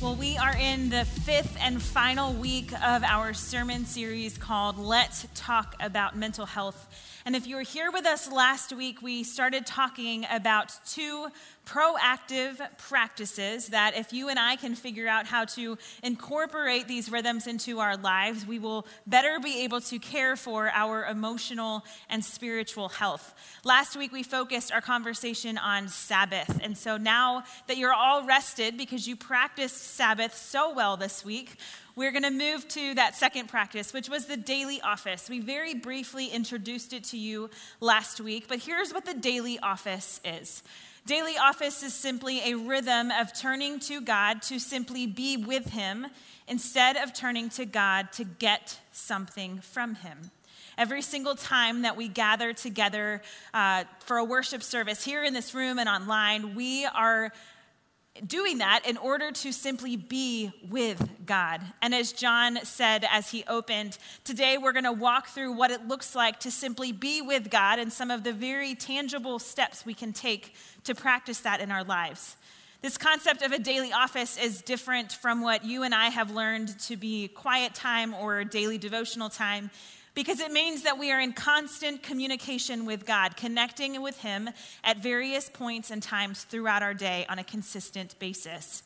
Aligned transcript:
Well, 0.00 0.14
we 0.14 0.38
are 0.38 0.54
in 0.54 0.90
the 0.90 1.04
fifth 1.04 1.56
and 1.60 1.82
final 1.82 2.32
week 2.32 2.72
of 2.72 3.02
our 3.02 3.34
sermon 3.34 3.84
series 3.84 4.38
called 4.38 4.78
Let's 4.78 5.26
Talk 5.34 5.74
About 5.80 6.16
Mental 6.16 6.46
Health. 6.46 6.86
And 7.28 7.36
if 7.36 7.46
you 7.46 7.56
were 7.56 7.60
here 7.62 7.90
with 7.90 8.06
us 8.06 8.32
last 8.32 8.72
week, 8.72 9.02
we 9.02 9.22
started 9.22 9.66
talking 9.66 10.24
about 10.30 10.72
two 10.86 11.28
proactive 11.66 12.56
practices 12.78 13.66
that 13.66 13.94
if 13.94 14.14
you 14.14 14.30
and 14.30 14.38
I 14.38 14.56
can 14.56 14.74
figure 14.74 15.06
out 15.06 15.26
how 15.26 15.44
to 15.44 15.76
incorporate 16.02 16.88
these 16.88 17.10
rhythms 17.10 17.46
into 17.46 17.80
our 17.80 17.98
lives, 17.98 18.46
we 18.46 18.58
will 18.58 18.86
better 19.06 19.38
be 19.40 19.64
able 19.64 19.82
to 19.82 19.98
care 19.98 20.36
for 20.36 20.70
our 20.70 21.04
emotional 21.04 21.84
and 22.08 22.24
spiritual 22.24 22.88
health. 22.88 23.34
Last 23.62 23.94
week, 23.94 24.10
we 24.10 24.22
focused 24.22 24.72
our 24.72 24.80
conversation 24.80 25.58
on 25.58 25.88
Sabbath. 25.88 26.58
And 26.62 26.78
so 26.78 26.96
now 26.96 27.44
that 27.66 27.76
you're 27.76 27.92
all 27.92 28.24
rested 28.24 28.78
because 28.78 29.06
you 29.06 29.16
practiced 29.16 29.76
Sabbath 29.76 30.34
so 30.34 30.72
well 30.72 30.96
this 30.96 31.26
week, 31.26 31.56
we're 31.98 32.12
going 32.12 32.22
to 32.22 32.30
move 32.30 32.68
to 32.68 32.94
that 32.94 33.16
second 33.16 33.48
practice, 33.48 33.92
which 33.92 34.08
was 34.08 34.26
the 34.26 34.36
daily 34.36 34.80
office. 34.80 35.28
We 35.28 35.40
very 35.40 35.74
briefly 35.74 36.28
introduced 36.28 36.92
it 36.92 37.02
to 37.04 37.18
you 37.18 37.50
last 37.80 38.20
week, 38.20 38.44
but 38.46 38.60
here's 38.60 38.94
what 38.94 39.04
the 39.04 39.14
daily 39.14 39.58
office 39.58 40.20
is. 40.24 40.62
Daily 41.06 41.36
office 41.36 41.82
is 41.82 41.92
simply 41.92 42.52
a 42.52 42.54
rhythm 42.56 43.10
of 43.10 43.36
turning 43.36 43.80
to 43.80 44.00
God 44.00 44.42
to 44.42 44.60
simply 44.60 45.08
be 45.08 45.36
with 45.38 45.70
Him 45.70 46.06
instead 46.46 46.96
of 46.96 47.12
turning 47.12 47.48
to 47.50 47.64
God 47.64 48.12
to 48.12 48.22
get 48.22 48.78
something 48.92 49.58
from 49.58 49.96
Him. 49.96 50.30
Every 50.76 51.02
single 51.02 51.34
time 51.34 51.82
that 51.82 51.96
we 51.96 52.06
gather 52.06 52.52
together 52.52 53.22
uh, 53.52 53.82
for 54.04 54.18
a 54.18 54.24
worship 54.24 54.62
service 54.62 55.04
here 55.04 55.24
in 55.24 55.34
this 55.34 55.52
room 55.52 55.80
and 55.80 55.88
online, 55.88 56.54
we 56.54 56.86
are 56.86 57.32
doing 58.26 58.58
that 58.58 58.82
in 58.86 58.96
order 58.96 59.30
to 59.30 59.52
simply 59.52 59.96
be 59.96 60.50
with 60.68 61.08
God. 61.26 61.60
And 61.82 61.94
as 61.94 62.12
John 62.12 62.58
said 62.64 63.06
as 63.10 63.30
he 63.30 63.44
opened, 63.48 63.98
today 64.24 64.58
we're 64.58 64.72
going 64.72 64.84
to 64.84 64.92
walk 64.92 65.28
through 65.28 65.52
what 65.52 65.70
it 65.70 65.86
looks 65.86 66.14
like 66.14 66.40
to 66.40 66.50
simply 66.50 66.92
be 66.92 67.20
with 67.22 67.50
God 67.50 67.78
and 67.78 67.92
some 67.92 68.10
of 68.10 68.24
the 68.24 68.32
very 68.32 68.74
tangible 68.74 69.38
steps 69.38 69.86
we 69.86 69.94
can 69.94 70.12
take 70.12 70.54
to 70.84 70.94
practice 70.94 71.40
that 71.40 71.60
in 71.60 71.70
our 71.70 71.84
lives. 71.84 72.36
This 72.80 72.96
concept 72.96 73.42
of 73.42 73.50
a 73.50 73.58
daily 73.58 73.92
office 73.92 74.38
is 74.38 74.62
different 74.62 75.10
from 75.10 75.40
what 75.40 75.64
you 75.64 75.82
and 75.82 75.92
I 75.92 76.10
have 76.10 76.30
learned 76.30 76.78
to 76.80 76.96
be 76.96 77.26
quiet 77.26 77.74
time 77.74 78.14
or 78.14 78.44
daily 78.44 78.78
devotional 78.78 79.28
time 79.28 79.70
because 80.18 80.40
it 80.40 80.50
means 80.50 80.82
that 80.82 80.98
we 80.98 81.12
are 81.12 81.20
in 81.20 81.32
constant 81.32 82.02
communication 82.02 82.84
with 82.84 83.06
God, 83.06 83.36
connecting 83.36 84.02
with 84.02 84.18
Him 84.18 84.50
at 84.82 85.00
various 85.00 85.48
points 85.48 85.92
and 85.92 86.02
times 86.02 86.42
throughout 86.42 86.82
our 86.82 86.92
day 86.92 87.24
on 87.28 87.38
a 87.38 87.44
consistent 87.44 88.18
basis. 88.18 88.82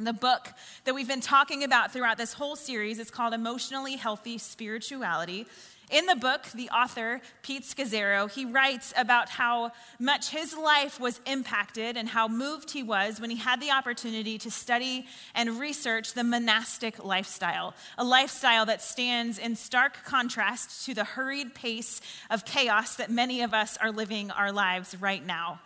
The 0.00 0.14
book 0.14 0.48
that 0.86 0.94
we've 0.94 1.06
been 1.06 1.20
talking 1.20 1.62
about 1.62 1.92
throughout 1.92 2.16
this 2.16 2.32
whole 2.32 2.56
series 2.56 2.98
is 2.98 3.10
called 3.10 3.34
Emotionally 3.34 3.96
Healthy 3.96 4.38
Spirituality. 4.38 5.46
In 5.92 6.06
the 6.06 6.16
book, 6.16 6.46
the 6.54 6.70
author, 6.70 7.20
Pete 7.42 7.64
Scazzero, 7.64 8.30
he 8.30 8.46
writes 8.46 8.94
about 8.96 9.28
how 9.28 9.72
much 9.98 10.30
his 10.30 10.56
life 10.56 10.98
was 10.98 11.20
impacted 11.26 11.98
and 11.98 12.08
how 12.08 12.28
moved 12.28 12.70
he 12.70 12.82
was 12.82 13.20
when 13.20 13.28
he 13.28 13.36
had 13.36 13.60
the 13.60 13.70
opportunity 13.70 14.38
to 14.38 14.50
study 14.50 15.06
and 15.34 15.60
research 15.60 16.14
the 16.14 16.24
monastic 16.24 17.04
lifestyle, 17.04 17.74
a 17.98 18.04
lifestyle 18.04 18.64
that 18.64 18.80
stands 18.80 19.38
in 19.38 19.54
stark 19.54 20.02
contrast 20.02 20.86
to 20.86 20.94
the 20.94 21.04
hurried 21.04 21.54
pace 21.54 22.00
of 22.30 22.46
chaos 22.46 22.96
that 22.96 23.10
many 23.10 23.42
of 23.42 23.52
us 23.52 23.76
are 23.76 23.92
living 23.92 24.30
our 24.30 24.50
lives 24.50 24.96
right 24.98 25.26
now. 25.26 25.60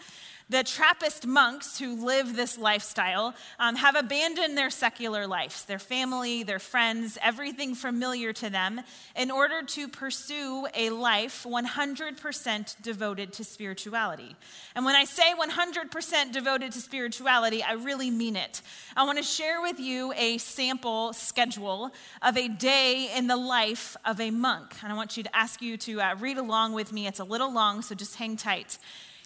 The 0.49 0.63
Trappist 0.63 1.27
monks 1.27 1.77
who 1.77 2.07
live 2.07 2.37
this 2.37 2.57
lifestyle 2.57 3.35
um, 3.59 3.75
have 3.75 3.97
abandoned 3.97 4.57
their 4.57 4.71
secular 4.71 5.27
lives, 5.27 5.65
their 5.65 5.81
family, 5.81 6.45
their 6.45 6.61
friends, 6.61 7.19
everything 7.21 7.75
familiar 7.75 8.33
to 8.35 8.49
them, 8.49 8.81
in 9.17 9.33
order 9.33 9.63
to 9.63 9.89
pursue 9.89 10.69
a 10.73 10.91
life 10.91 11.45
100% 11.49 12.81
devoted 12.81 13.33
to 13.33 13.43
spirituality. 13.43 14.37
And 14.77 14.85
when 14.85 14.95
I 14.95 15.03
say 15.03 15.35
100% 15.37 16.33
devoted 16.33 16.71
to 16.71 16.81
spirituality, 16.81 17.65
I 17.65 17.73
really 17.73 18.13
mean 18.13 18.37
it. 18.37 18.63
I 18.97 19.03
want 19.03 19.19
to 19.19 19.25
share 19.25 19.61
with 19.61 19.81
you 19.81 20.13
a 20.17 20.39
sample 20.39 21.13
schedule 21.13 21.91
of 22.23 22.37
a 22.37 22.47
day 22.47 23.11
in 23.17 23.27
the 23.27 23.37
life 23.37 23.97
of 24.05 24.21
a 24.21 24.31
monk. 24.31 24.77
And 24.85 24.93
I 24.93 24.95
want 24.95 25.17
you 25.17 25.25
to 25.25 25.37
ask 25.37 25.61
you 25.61 25.77
to 25.79 26.01
uh, 26.01 26.15
read 26.21 26.39
along 26.39 26.75
with 26.75 26.93
me. 26.93 27.09
It's 27.09 27.19
a 27.19 27.25
little 27.25 27.53
long, 27.53 27.83
so 27.83 27.97
just 27.97 28.15
hang 28.15 28.37
tight. 28.37 28.79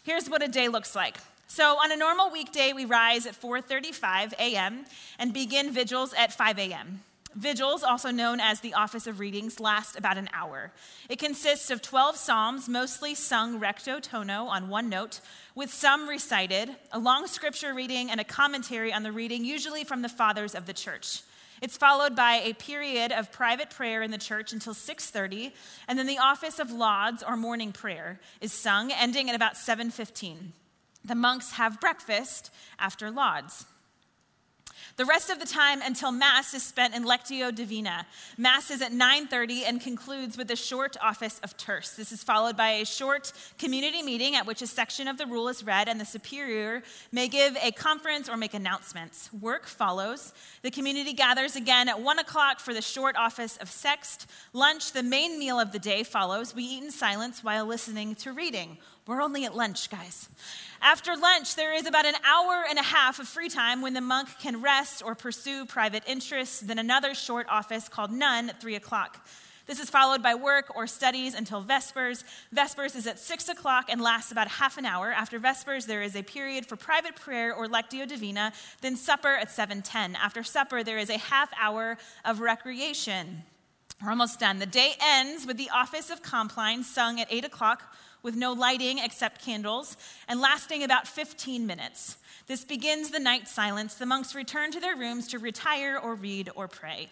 Here's 0.03 0.31
what 0.31 0.43
a 0.43 0.49
day 0.49 0.69
looks 0.69 0.95
like. 0.95 1.19
So 1.47 1.77
on 1.77 1.93
a 1.93 1.97
normal 1.97 2.31
weekday, 2.31 2.73
we 2.73 2.85
rise 2.85 3.27
at 3.27 3.35
4:35 3.35 4.33
a.m. 4.39 4.87
and 5.19 5.33
begin 5.33 5.73
vigils 5.73 6.15
at 6.15 6.33
5 6.33 6.59
a.m. 6.59 7.03
Vigils, 7.35 7.85
also 7.85 8.11
known 8.11 8.41
as 8.41 8.61
the 8.61 8.75
Office 8.75 9.07
of 9.07 9.21
Readings, 9.21 9.61
last 9.61 9.97
about 9.97 10.19
an 10.19 10.29
hour. 10.33 10.73
It 11.09 11.19
consists 11.19 11.71
of 11.71 11.81
12 11.81 12.17
psalms, 12.17 12.69
mostly 12.69 13.15
sung 13.15 13.61
recto 13.61 14.01
tono 14.01 14.47
on 14.47 14.69
one 14.69 14.89
note, 14.89 15.21
with 15.55 15.73
some 15.73 16.09
recited, 16.09 16.75
a 16.91 16.99
long 16.99 17.29
scripture 17.29 17.73
reading, 17.73 18.11
and 18.11 18.21
a 18.21 18.25
commentary 18.25 18.93
on 18.93 19.05
the 19.05 19.13
reading, 19.13 19.45
usually 19.45 19.85
from 19.85 20.03
the 20.03 20.09
fathers 20.09 20.57
of 20.57 20.67
the 20.67 20.73
church. 20.73 21.23
It's 21.61 21.77
followed 21.77 22.17
by 22.17 22.35
a 22.35 22.55
period 22.55 23.13
of 23.13 23.33
private 23.33 23.71
prayer 23.71 24.03
in 24.03 24.11
the 24.11 24.19
church 24.19 24.53
until 24.53 24.75
6:30, 24.75 25.53
and 25.87 25.99
then 25.99 26.07
the 26.07 26.19
office 26.19 26.59
of 26.59 26.71
lauds 26.71 27.23
or 27.23 27.37
morning 27.37 27.73
prayer 27.73 28.19
is 28.41 28.53
sung 28.53 28.91
ending 28.91 29.29
at 29.29 29.37
about 29.37 29.57
7:15. 29.57 30.53
The 31.05 31.15
monks 31.15 31.53
have 31.53 31.81
breakfast 31.81 32.51
after 32.79 33.11
lauds. 33.11 33.67
The 34.97 35.05
rest 35.05 35.31
of 35.31 35.39
the 35.39 35.47
time 35.47 35.81
until 35.83 36.13
Mass 36.13 36.53
is 36.53 36.63
spent 36.63 36.95
in 36.95 37.05
Lectio 37.05 37.55
Divina. 37.55 38.07
Mass 38.37 38.71
is 38.71 38.83
at 38.83 38.93
9:30 38.93 39.65
and 39.65 39.81
concludes 39.81 40.37
with 40.37 40.51
a 40.51 40.57
short 40.57 40.97
office 41.01 41.39
of 41.43 41.57
terce. 41.57 41.91
This 41.91 42.13
is 42.13 42.23
followed 42.23 42.57
by 42.57 42.71
a 42.71 42.85
short 42.85 43.33
community 43.59 44.03
meeting 44.03 44.37
at 44.37 44.47
which 44.47 44.63
a 44.63 44.67
section 44.67 45.09
of 45.09 45.17
the 45.17 45.27
rule 45.27 45.49
is 45.49 45.65
read 45.65 45.89
and 45.89 46.01
the 46.01 46.05
superior 46.05 46.83
may 47.13 47.29
give 47.29 47.57
a 47.63 47.73
conference 47.73 48.29
or 48.29 48.37
make 48.37 48.55
announcements. 48.55 49.33
Work 49.33 49.67
follows. 49.67 50.33
The 50.63 50.71
community 50.71 51.13
gathers 51.13 51.57
again 51.57 51.89
at 51.89 52.01
1 52.01 52.19
o'clock 52.19 52.61
for 52.61 52.75
the 52.75 52.83
short 52.83 53.17
office 53.17 53.57
of 53.59 53.71
sext. 53.71 54.27
Lunch, 54.53 54.93
the 54.93 55.03
main 55.03 55.39
meal 55.39 55.59
of 55.59 55.73
the 55.73 55.79
day, 55.79 56.03
follows. 56.03 56.55
We 56.55 56.65
eat 56.65 56.83
in 56.83 56.91
silence 56.91 57.43
while 57.43 57.65
listening 57.65 58.15
to 58.17 58.33
reading. 58.33 58.79
We're 59.11 59.23
only 59.23 59.45
at 59.45 59.57
lunch, 59.57 59.91
guys. 59.91 60.29
After 60.81 61.17
lunch, 61.17 61.57
there 61.57 61.75
is 61.75 61.85
about 61.85 62.07
an 62.07 62.15
hour 62.25 62.65
and 62.71 62.79
a 62.79 62.83
half 62.83 63.19
of 63.19 63.27
free 63.27 63.49
time 63.49 63.83
when 63.83 63.93
the 63.93 64.01
monk 64.01 64.29
can 64.41 64.63
rest 64.63 65.03
or 65.05 65.17
pursue 65.17 65.67
private 65.67 66.05
interests, 66.07 66.61
then 66.61 66.79
another 66.79 67.13
short 67.15 67.49
office 67.49 67.89
called 67.89 68.13
none 68.13 68.51
at 68.51 68.61
3 68.61 68.77
o'clock. 68.77 69.27
This 69.67 69.81
is 69.81 69.91
followed 69.91 70.23
by 70.23 70.37
work 70.37 70.77
or 70.77 70.87
studies 70.87 71.35
until 71.35 71.61
Vespers. 71.61 72.23
Vespers 72.55 72.95
is 72.95 73.09
at 73.09 73.19
6 73.19 73.49
o'clock 73.49 73.87
and 73.89 74.01
lasts 74.01 74.31
about 74.31 74.47
half 74.47 74.79
an 74.79 74.87
hour. 74.87 75.11
After 75.11 75.41
Vespers, 75.41 75.87
there 75.87 76.03
is 76.03 76.15
a 76.15 76.23
period 76.23 76.67
for 76.67 76.77
private 76.77 77.17
prayer 77.17 77.53
or 77.53 77.67
Lectio 77.67 78.07
Divina, 78.07 78.53
then 78.81 78.95
supper 78.95 79.35
at 79.35 79.49
7.10. 79.49 80.15
After 80.15 80.45
supper, 80.45 80.85
there 80.85 80.99
is 80.99 81.11
a 81.11 81.19
half 81.19 81.51
hour 81.61 81.99
of 82.25 82.39
recreation. 82.39 83.43
We're 84.01 84.11
almost 84.11 84.39
done. 84.39 84.61
The 84.61 84.67
day 84.67 84.95
ends 85.01 85.47
with 85.47 85.57
the 85.57 85.71
office 85.71 86.11
of 86.11 86.23
Compline 86.23 86.85
sung 86.85 87.21
at 87.21 87.27
8 87.29 87.45
o'clock 87.45 87.93
with 88.23 88.37
no 88.37 88.53
lighting 88.53 88.99
except 88.99 89.45
candles 89.45 89.97
and 90.29 90.41
lasting 90.41 90.83
about 90.83 91.07
15 91.07 91.67
minutes. 91.67 92.17
This 92.47 92.65
begins 92.65 93.11
the 93.11 93.21
night 93.21 93.49
silence. 93.49 93.95
The 93.95 94.07
monks 94.07 94.35
return 94.35 94.73
to 94.73 94.81
their 94.81 94.97
rooms 94.97 95.29
to 95.29 95.39
retire 95.39 95.99
or 95.99 96.15
read 96.15 96.51
or 96.55 96.69
pray. 96.69 97.09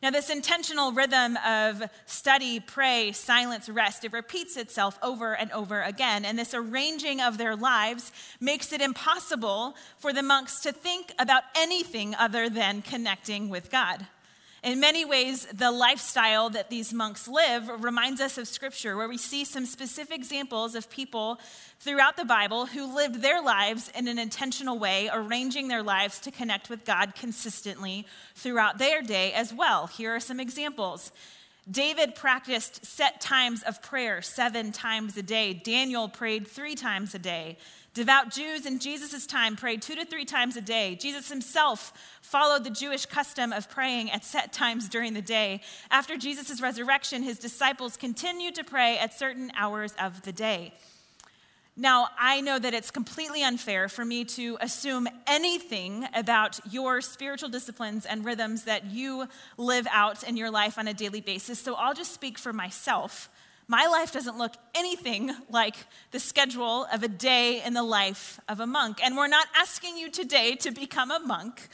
Now, 0.00 0.10
this 0.10 0.30
intentional 0.30 0.92
rhythm 0.92 1.36
of 1.44 1.82
study, 2.06 2.60
pray, 2.60 3.10
silence, 3.10 3.68
rest, 3.68 4.04
it 4.04 4.12
repeats 4.12 4.56
itself 4.56 4.96
over 5.02 5.34
and 5.34 5.50
over 5.50 5.82
again. 5.82 6.24
And 6.24 6.38
this 6.38 6.54
arranging 6.54 7.20
of 7.20 7.36
their 7.36 7.56
lives 7.56 8.12
makes 8.40 8.72
it 8.72 8.80
impossible 8.80 9.74
for 9.96 10.12
the 10.12 10.22
monks 10.22 10.60
to 10.60 10.70
think 10.70 11.12
about 11.18 11.42
anything 11.56 12.14
other 12.14 12.48
than 12.48 12.82
connecting 12.82 13.48
with 13.48 13.72
God. 13.72 14.06
In 14.62 14.80
many 14.80 15.04
ways, 15.04 15.46
the 15.52 15.70
lifestyle 15.70 16.50
that 16.50 16.68
these 16.68 16.92
monks 16.92 17.28
live 17.28 17.68
reminds 17.82 18.20
us 18.20 18.38
of 18.38 18.48
Scripture, 18.48 18.96
where 18.96 19.08
we 19.08 19.16
see 19.16 19.44
some 19.44 19.64
specific 19.64 20.16
examples 20.16 20.74
of 20.74 20.90
people 20.90 21.38
throughout 21.78 22.16
the 22.16 22.24
Bible 22.24 22.66
who 22.66 22.92
lived 22.92 23.22
their 23.22 23.40
lives 23.40 23.90
in 23.94 24.08
an 24.08 24.18
intentional 24.18 24.76
way, 24.76 25.08
arranging 25.12 25.68
their 25.68 25.82
lives 25.82 26.18
to 26.20 26.32
connect 26.32 26.68
with 26.68 26.84
God 26.84 27.14
consistently 27.14 28.04
throughout 28.34 28.78
their 28.78 29.00
day 29.00 29.32
as 29.32 29.54
well. 29.54 29.86
Here 29.86 30.14
are 30.14 30.20
some 30.20 30.40
examples. 30.40 31.12
David 31.70 32.14
practiced 32.14 32.84
set 32.84 33.20
times 33.20 33.62
of 33.62 33.80
prayer 33.82 34.22
seven 34.22 34.72
times 34.72 35.16
a 35.16 35.22
day. 35.22 35.52
Daniel 35.52 36.08
prayed 36.08 36.48
three 36.48 36.74
times 36.74 37.14
a 37.14 37.18
day. 37.18 37.58
Devout 37.98 38.30
Jews 38.30 38.64
in 38.64 38.78
Jesus' 38.78 39.26
time 39.26 39.56
prayed 39.56 39.82
two 39.82 39.96
to 39.96 40.04
three 40.04 40.24
times 40.24 40.56
a 40.56 40.60
day. 40.60 40.94
Jesus 40.94 41.28
himself 41.28 41.92
followed 42.22 42.62
the 42.62 42.70
Jewish 42.70 43.06
custom 43.06 43.52
of 43.52 43.68
praying 43.68 44.08
at 44.12 44.24
set 44.24 44.52
times 44.52 44.88
during 44.88 45.14
the 45.14 45.20
day. 45.20 45.62
After 45.90 46.16
Jesus' 46.16 46.62
resurrection, 46.62 47.24
his 47.24 47.40
disciples 47.40 47.96
continued 47.96 48.54
to 48.54 48.62
pray 48.62 48.98
at 48.98 49.18
certain 49.18 49.50
hours 49.56 49.96
of 50.00 50.22
the 50.22 50.30
day. 50.30 50.74
Now, 51.76 52.06
I 52.16 52.40
know 52.40 52.56
that 52.60 52.72
it's 52.72 52.92
completely 52.92 53.42
unfair 53.42 53.88
for 53.88 54.04
me 54.04 54.24
to 54.26 54.58
assume 54.60 55.08
anything 55.26 56.06
about 56.14 56.60
your 56.70 57.00
spiritual 57.00 57.48
disciplines 57.48 58.06
and 58.06 58.24
rhythms 58.24 58.62
that 58.62 58.84
you 58.84 59.26
live 59.56 59.88
out 59.90 60.22
in 60.22 60.36
your 60.36 60.52
life 60.52 60.78
on 60.78 60.86
a 60.86 60.94
daily 60.94 61.20
basis, 61.20 61.58
so 61.58 61.74
I'll 61.74 61.94
just 61.94 62.14
speak 62.14 62.38
for 62.38 62.52
myself 62.52 63.28
my 63.68 63.86
life 63.86 64.12
doesn't 64.12 64.38
look 64.38 64.54
anything 64.74 65.30
like 65.50 65.76
the 66.10 66.18
schedule 66.18 66.86
of 66.90 67.02
a 67.02 67.08
day 67.08 67.62
in 67.62 67.74
the 67.74 67.82
life 67.82 68.40
of 68.48 68.60
a 68.60 68.66
monk. 68.66 68.98
And 69.04 69.16
we're 69.16 69.28
not 69.28 69.46
asking 69.54 69.98
you 69.98 70.10
today 70.10 70.56
to 70.56 70.70
become 70.70 71.10
a 71.10 71.20
monk, 71.20 71.68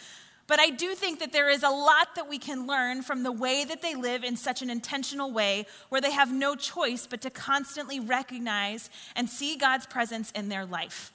but 0.49 0.59
I 0.59 0.71
do 0.71 0.95
think 0.95 1.21
that 1.21 1.33
there 1.33 1.49
is 1.49 1.63
a 1.63 1.71
lot 1.71 2.17
that 2.17 2.29
we 2.29 2.39
can 2.39 2.67
learn 2.67 3.03
from 3.03 3.23
the 3.23 3.33
way 3.33 3.65
that 3.65 3.81
they 3.81 3.95
live 3.95 4.25
in 4.25 4.37
such 4.37 4.61
an 4.61 4.71
intentional 4.71 5.31
way 5.31 5.67
where 5.89 6.01
they 6.01 6.11
have 6.11 6.33
no 6.33 6.57
choice 6.57 7.07
but 7.07 7.21
to 7.23 7.31
constantly 7.31 8.01
recognize 8.01 8.91
and 9.15 9.31
see 9.31 9.57
God's 9.57 9.87
presence 9.87 10.33
in 10.33 10.49
their 10.49 10.67
life 10.67 11.13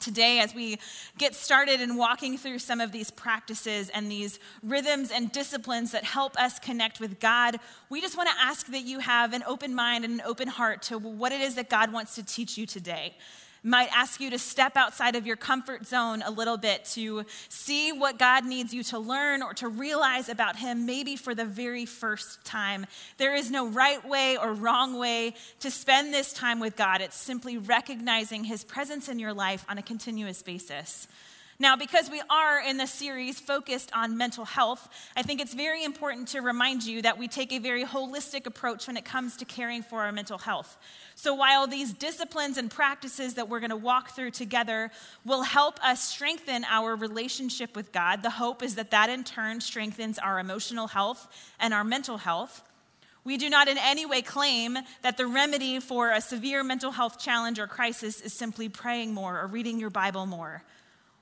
today 0.00 0.40
as 0.40 0.54
we 0.54 0.78
get 1.18 1.34
started 1.34 1.80
in 1.80 1.96
walking 1.96 2.36
through 2.36 2.58
some 2.58 2.80
of 2.80 2.92
these 2.92 3.10
practices 3.10 3.90
and 3.90 4.10
these 4.10 4.38
rhythms 4.62 5.10
and 5.10 5.30
disciplines 5.32 5.92
that 5.92 6.04
help 6.04 6.36
us 6.36 6.58
connect 6.58 7.00
with 7.00 7.20
God, 7.20 7.58
we 7.88 8.00
just 8.00 8.16
want 8.16 8.28
to 8.28 8.34
ask 8.40 8.66
that 8.68 8.82
you 8.82 8.98
have 9.00 9.32
an 9.32 9.42
open 9.46 9.74
mind 9.74 10.04
and 10.04 10.14
an 10.14 10.22
open 10.26 10.48
heart 10.48 10.82
to 10.82 10.98
what 10.98 11.32
it 11.32 11.40
is 11.40 11.54
that 11.54 11.68
God 11.68 11.92
wants 11.92 12.14
to 12.16 12.24
teach 12.24 12.58
you 12.58 12.66
today 12.66 13.14
might 13.62 13.88
ask 13.94 14.20
you 14.20 14.30
to 14.30 14.38
step 14.38 14.76
outside 14.76 15.16
of 15.16 15.26
your 15.26 15.36
comfort 15.36 15.86
zone 15.86 16.22
a 16.24 16.30
little 16.30 16.56
bit 16.56 16.84
to 16.86 17.24
see 17.48 17.92
what 17.92 18.18
God 18.18 18.44
needs 18.44 18.72
you 18.72 18.82
to 18.84 18.98
learn 18.98 19.42
or 19.42 19.54
to 19.54 19.68
realize 19.68 20.28
about 20.28 20.56
Him, 20.56 20.86
maybe 20.86 21.16
for 21.16 21.34
the 21.34 21.44
very 21.44 21.86
first 21.86 22.44
time. 22.44 22.86
There 23.18 23.34
is 23.34 23.50
no 23.50 23.68
right 23.68 24.06
way 24.06 24.36
or 24.36 24.52
wrong 24.52 24.98
way 24.98 25.34
to 25.60 25.70
spend 25.70 26.12
this 26.12 26.32
time 26.32 26.60
with 26.60 26.76
God. 26.76 27.00
It's 27.00 27.16
simply 27.16 27.58
recognizing 27.58 28.44
His 28.44 28.64
presence 28.64 29.08
in 29.08 29.18
your 29.18 29.34
life 29.34 29.64
on 29.68 29.78
a 29.78 29.82
continuous 29.82 30.42
basis. 30.42 31.06
Now, 31.60 31.76
because 31.76 32.08
we 32.08 32.22
are 32.30 32.58
in 32.58 32.78
this 32.78 32.90
series 32.90 33.38
focused 33.38 33.90
on 33.92 34.16
mental 34.16 34.46
health, 34.46 34.88
I 35.14 35.22
think 35.22 35.42
it's 35.42 35.52
very 35.52 35.84
important 35.84 36.28
to 36.28 36.40
remind 36.40 36.84
you 36.84 37.02
that 37.02 37.18
we 37.18 37.28
take 37.28 37.52
a 37.52 37.58
very 37.58 37.84
holistic 37.84 38.46
approach 38.46 38.86
when 38.86 38.96
it 38.96 39.04
comes 39.04 39.36
to 39.36 39.44
caring 39.44 39.82
for 39.82 40.00
our 40.00 40.10
mental 40.10 40.38
health. 40.38 40.78
So, 41.16 41.34
while 41.34 41.66
these 41.66 41.92
disciplines 41.92 42.56
and 42.56 42.70
practices 42.70 43.34
that 43.34 43.50
we're 43.50 43.60
going 43.60 43.68
to 43.68 43.76
walk 43.76 44.12
through 44.12 44.30
together 44.30 44.90
will 45.26 45.42
help 45.42 45.78
us 45.84 46.02
strengthen 46.02 46.64
our 46.64 46.96
relationship 46.96 47.76
with 47.76 47.92
God, 47.92 48.22
the 48.22 48.30
hope 48.30 48.62
is 48.62 48.76
that 48.76 48.90
that 48.92 49.10
in 49.10 49.22
turn 49.22 49.60
strengthens 49.60 50.18
our 50.18 50.40
emotional 50.40 50.86
health 50.86 51.28
and 51.60 51.74
our 51.74 51.84
mental 51.84 52.16
health. 52.16 52.62
We 53.22 53.36
do 53.36 53.50
not 53.50 53.68
in 53.68 53.76
any 53.76 54.06
way 54.06 54.22
claim 54.22 54.78
that 55.02 55.18
the 55.18 55.26
remedy 55.26 55.78
for 55.78 56.10
a 56.10 56.22
severe 56.22 56.64
mental 56.64 56.90
health 56.90 57.18
challenge 57.18 57.58
or 57.58 57.66
crisis 57.66 58.22
is 58.22 58.32
simply 58.32 58.70
praying 58.70 59.12
more 59.12 59.38
or 59.38 59.46
reading 59.46 59.78
your 59.78 59.90
Bible 59.90 60.24
more. 60.24 60.62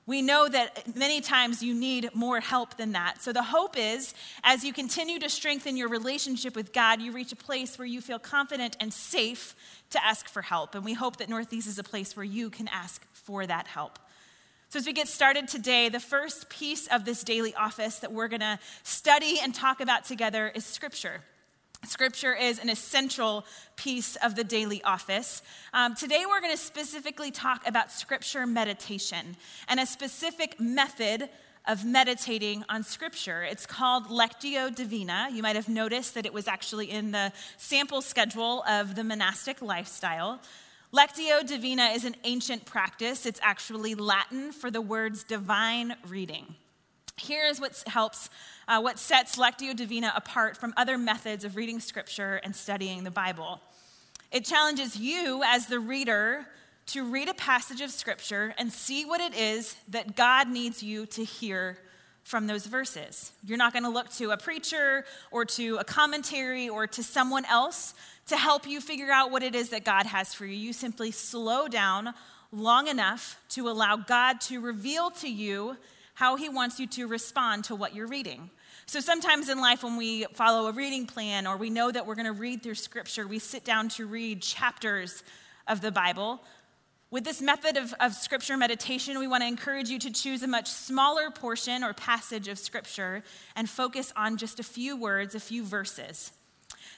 We 0.09 0.23
know 0.23 0.49
that 0.49 0.95
many 0.95 1.21
times 1.21 1.61
you 1.61 1.75
need 1.75 2.09
more 2.15 2.39
help 2.39 2.77
than 2.77 2.93
that. 2.93 3.21
So 3.21 3.31
the 3.31 3.43
hope 3.43 3.77
is 3.77 4.15
as 4.43 4.63
you 4.63 4.73
continue 4.73 5.19
to 5.19 5.29
strengthen 5.29 5.77
your 5.77 5.87
relationship 5.87 6.55
with 6.55 6.73
God, 6.73 6.99
you 6.99 7.11
reach 7.11 7.31
a 7.31 7.35
place 7.35 7.77
where 7.77 7.85
you 7.85 8.01
feel 8.01 8.17
confident 8.17 8.75
and 8.79 8.91
safe 8.91 9.55
to 9.91 10.03
ask 10.03 10.27
for 10.27 10.41
help. 10.41 10.73
And 10.73 10.83
we 10.83 10.95
hope 10.95 11.17
that 11.17 11.29
Northeast 11.29 11.67
is 11.67 11.77
a 11.77 11.83
place 11.83 12.17
where 12.17 12.23
you 12.23 12.49
can 12.49 12.67
ask 12.69 13.05
for 13.13 13.45
that 13.45 13.67
help. 13.67 13.99
So, 14.69 14.79
as 14.79 14.87
we 14.87 14.93
get 14.93 15.07
started 15.07 15.47
today, 15.47 15.89
the 15.89 15.99
first 15.99 16.49
piece 16.49 16.87
of 16.87 17.05
this 17.05 17.23
daily 17.23 17.53
office 17.53 17.99
that 17.99 18.11
we're 18.11 18.29
going 18.29 18.39
to 18.39 18.57
study 18.81 19.37
and 19.39 19.53
talk 19.53 19.79
about 19.79 20.05
together 20.05 20.51
is 20.55 20.65
Scripture. 20.65 21.21
Scripture 21.85 22.33
is 22.33 22.59
an 22.59 22.69
essential 22.69 23.45
piece 23.75 24.17
of 24.17 24.35
the 24.35 24.43
daily 24.43 24.83
office. 24.83 25.41
Um, 25.73 25.95
today, 25.95 26.25
we're 26.27 26.41
going 26.41 26.53
to 26.53 26.61
specifically 26.61 27.31
talk 27.31 27.65
about 27.65 27.91
Scripture 27.91 28.45
meditation 28.45 29.37
and 29.67 29.79
a 29.79 29.85
specific 29.85 30.59
method 30.59 31.29
of 31.67 31.85
meditating 31.85 32.65
on 32.67 32.83
Scripture. 32.83 33.43
It's 33.43 33.65
called 33.65 34.07
Lectio 34.07 34.73
Divina. 34.73 35.29
You 35.31 35.41
might 35.41 35.55
have 35.55 35.69
noticed 35.69 36.15
that 36.15 36.25
it 36.25 36.33
was 36.33 36.47
actually 36.47 36.91
in 36.91 37.11
the 37.11 37.31
sample 37.57 38.01
schedule 38.01 38.63
of 38.63 38.95
the 38.95 39.03
monastic 39.03 39.61
lifestyle. 39.61 40.41
Lectio 40.93 41.45
Divina 41.45 41.85
is 41.93 42.03
an 42.03 42.15
ancient 42.23 42.65
practice, 42.65 43.25
it's 43.25 43.39
actually 43.43 43.93
Latin 43.95 44.51
for 44.51 44.71
the 44.71 44.81
words 44.81 45.23
divine 45.23 45.95
reading. 46.07 46.55
Here's 47.21 47.59
what 47.59 47.83
helps, 47.85 48.29
uh, 48.69 48.79
what 48.79 48.99
sets 48.99 49.35
Lectio 49.35 49.75
Divina 49.75 50.13
apart 50.15 50.55
from 50.55 50.73
other 50.77 50.97
methods 50.97 51.43
of 51.43 51.55
reading 51.55 51.79
scripture 51.79 52.39
and 52.43 52.55
studying 52.55 53.03
the 53.03 53.11
Bible. 53.11 53.59
It 54.31 54.45
challenges 54.45 54.95
you 54.95 55.41
as 55.43 55.65
the 55.65 55.79
reader 55.79 56.45
to 56.87 57.03
read 57.03 57.29
a 57.29 57.33
passage 57.33 57.81
of 57.81 57.89
scripture 57.89 58.53
and 58.59 58.71
see 58.71 59.05
what 59.05 59.21
it 59.21 59.35
is 59.35 59.75
that 59.89 60.15
God 60.15 60.49
needs 60.49 60.83
you 60.83 61.07
to 61.07 61.23
hear 61.23 61.77
from 62.23 62.45
those 62.45 62.67
verses. 62.67 63.31
You're 63.43 63.57
not 63.57 63.73
going 63.73 63.83
to 63.83 63.89
look 63.89 64.11
to 64.13 64.31
a 64.31 64.37
preacher 64.37 65.03
or 65.31 65.45
to 65.45 65.77
a 65.77 65.83
commentary 65.83 66.69
or 66.69 66.85
to 66.85 67.01
someone 67.01 67.45
else 67.45 67.95
to 68.27 68.37
help 68.37 68.67
you 68.67 68.81
figure 68.81 69.11
out 69.11 69.31
what 69.31 69.41
it 69.41 69.55
is 69.55 69.69
that 69.69 69.83
God 69.83 70.05
has 70.05 70.35
for 70.35 70.45
you. 70.45 70.55
You 70.55 70.73
simply 70.73 71.09
slow 71.09 71.67
down 71.67 72.13
long 72.51 72.87
enough 72.87 73.39
to 73.49 73.67
allow 73.67 73.95
God 73.95 74.41
to 74.41 74.59
reveal 74.59 75.09
to 75.11 75.29
you 75.29 75.75
how 76.13 76.35
he 76.35 76.49
wants 76.49 76.79
you 76.79 76.85
to 76.85 77.07
respond 77.07 77.63
to 77.63 77.75
what 77.75 77.95
you're 77.95 78.07
reading. 78.07 78.51
So 78.89 79.01
sometimes 79.01 79.49
in 79.49 79.61
life, 79.61 79.83
when 79.83 79.97
we 79.97 80.25
follow 80.33 80.67
a 80.67 80.71
reading 80.71 81.05
plan 81.05 81.45
or 81.45 81.57
we 81.57 81.69
know 81.69 81.91
that 81.91 82.07
we're 82.07 82.15
going 82.15 82.25
to 82.25 82.31
read 82.31 82.63
through 82.63 82.73
scripture, 82.73 83.27
we 83.27 83.37
sit 83.37 83.63
down 83.63 83.87
to 83.89 84.07
read 84.07 84.41
chapters 84.41 85.21
of 85.67 85.81
the 85.81 85.91
Bible. 85.91 86.41
With 87.11 87.23
this 87.23 87.39
method 87.39 87.77
of, 87.77 87.93
of 87.99 88.15
scripture 88.15 88.57
meditation, 88.57 89.19
we 89.19 89.27
want 89.27 89.43
to 89.43 89.47
encourage 89.47 89.89
you 89.89 89.99
to 89.99 90.09
choose 90.09 90.41
a 90.41 90.47
much 90.47 90.67
smaller 90.67 91.29
portion 91.29 91.83
or 91.83 91.93
passage 91.93 92.47
of 92.47 92.57
scripture 92.57 93.21
and 93.55 93.69
focus 93.69 94.11
on 94.15 94.37
just 94.37 94.59
a 94.59 94.63
few 94.63 94.97
words, 94.97 95.35
a 95.35 95.39
few 95.39 95.63
verses. 95.63 96.31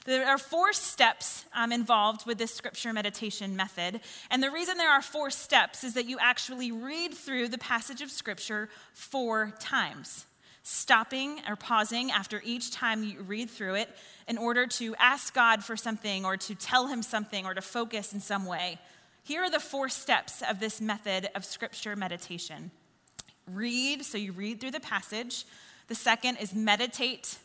There 0.06 0.26
are 0.26 0.38
four 0.38 0.72
steps 0.72 1.44
um, 1.54 1.72
involved 1.72 2.24
with 2.24 2.38
this 2.38 2.54
scripture 2.54 2.94
meditation 2.94 3.54
method. 3.54 4.00
And 4.30 4.42
the 4.42 4.50
reason 4.50 4.78
there 4.78 4.90
are 4.90 5.02
four 5.02 5.28
steps 5.28 5.84
is 5.84 5.92
that 5.92 6.06
you 6.06 6.16
actually 6.22 6.72
read 6.72 7.12
through 7.12 7.48
the 7.48 7.58
passage 7.58 8.00
of 8.00 8.10
scripture 8.10 8.70
four 8.94 9.52
times, 9.60 10.24
stopping 10.62 11.40
or 11.48 11.56
pausing 11.56 12.10
after 12.10 12.40
each 12.44 12.70
time 12.70 13.02
you 13.02 13.22
read 13.22 13.50
through 13.50 13.74
it 13.74 13.88
in 14.28 14.38
order 14.38 14.66
to 14.66 14.94
ask 14.96 15.34
God 15.34 15.64
for 15.64 15.76
something 15.76 16.24
or 16.24 16.36
to 16.36 16.54
tell 16.54 16.86
him 16.86 17.02
something 17.02 17.44
or 17.44 17.54
to 17.54 17.62
focus 17.62 18.12
in 18.12 18.20
some 18.20 18.46
way. 18.46 18.78
Here 19.24 19.42
are 19.42 19.50
the 19.50 19.60
four 19.60 19.88
steps 19.88 20.42
of 20.48 20.60
this 20.60 20.80
method 20.80 21.28
of 21.34 21.44
scripture 21.44 21.96
meditation 21.96 22.70
read, 23.46 24.04
so 24.04 24.18
you 24.18 24.32
read 24.32 24.60
through 24.60 24.70
the 24.70 24.80
passage. 24.80 25.44
The 25.88 25.94
second 25.94 26.36
is 26.36 26.54
meditate. 26.54 27.38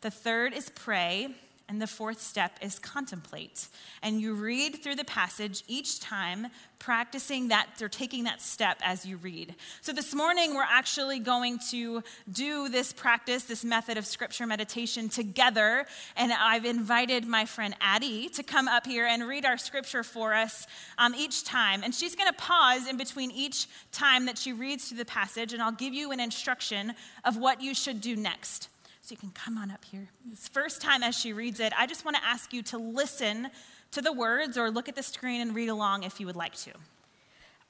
The 0.00 0.10
third 0.10 0.54
is 0.54 0.70
pray. 0.70 1.34
And 1.70 1.80
the 1.80 1.86
fourth 1.86 2.20
step 2.20 2.58
is 2.60 2.80
contemplate. 2.80 3.68
And 4.02 4.20
you 4.20 4.34
read 4.34 4.82
through 4.82 4.96
the 4.96 5.04
passage 5.04 5.62
each 5.68 6.00
time, 6.00 6.48
practicing 6.80 7.46
that 7.48 7.80
or 7.80 7.88
taking 7.88 8.24
that 8.24 8.42
step 8.42 8.78
as 8.82 9.06
you 9.06 9.18
read. 9.18 9.54
So 9.80 9.92
this 9.92 10.12
morning, 10.12 10.56
we're 10.56 10.64
actually 10.64 11.20
going 11.20 11.60
to 11.70 12.02
do 12.32 12.68
this 12.68 12.92
practice, 12.92 13.44
this 13.44 13.64
method 13.64 13.98
of 13.98 14.04
scripture 14.04 14.48
meditation 14.48 15.08
together. 15.08 15.86
And 16.16 16.32
I've 16.32 16.64
invited 16.64 17.24
my 17.24 17.44
friend 17.44 17.76
Addie 17.80 18.28
to 18.30 18.42
come 18.42 18.66
up 18.66 18.84
here 18.84 19.06
and 19.06 19.28
read 19.28 19.44
our 19.44 19.56
scripture 19.56 20.02
for 20.02 20.34
us 20.34 20.66
um, 20.98 21.14
each 21.14 21.44
time. 21.44 21.84
And 21.84 21.94
she's 21.94 22.16
going 22.16 22.32
to 22.32 22.36
pause 22.36 22.88
in 22.88 22.96
between 22.96 23.30
each 23.30 23.68
time 23.92 24.26
that 24.26 24.38
she 24.38 24.52
reads 24.52 24.88
through 24.88 24.98
the 24.98 25.04
passage, 25.04 25.52
and 25.52 25.62
I'll 25.62 25.70
give 25.70 25.94
you 25.94 26.10
an 26.10 26.18
instruction 26.18 26.94
of 27.24 27.36
what 27.36 27.62
you 27.62 27.74
should 27.74 28.00
do 28.00 28.16
next. 28.16 28.68
So 29.02 29.12
you 29.12 29.16
can 29.16 29.30
come 29.30 29.56
on 29.58 29.70
up 29.70 29.84
here. 29.84 30.08
This 30.24 30.48
first 30.48 30.80
time 30.80 31.02
as 31.02 31.16
she 31.16 31.32
reads 31.32 31.58
it, 31.58 31.72
I 31.76 31.86
just 31.86 32.04
want 32.04 32.16
to 32.16 32.24
ask 32.24 32.52
you 32.52 32.62
to 32.64 32.78
listen 32.78 33.48
to 33.92 34.02
the 34.02 34.12
words 34.12 34.56
or 34.56 34.70
look 34.70 34.88
at 34.88 34.94
the 34.94 35.02
screen 35.02 35.40
and 35.40 35.54
read 35.54 35.68
along 35.68 36.02
if 36.02 36.20
you 36.20 36.26
would 36.26 36.36
like 36.36 36.54
to. 36.56 36.72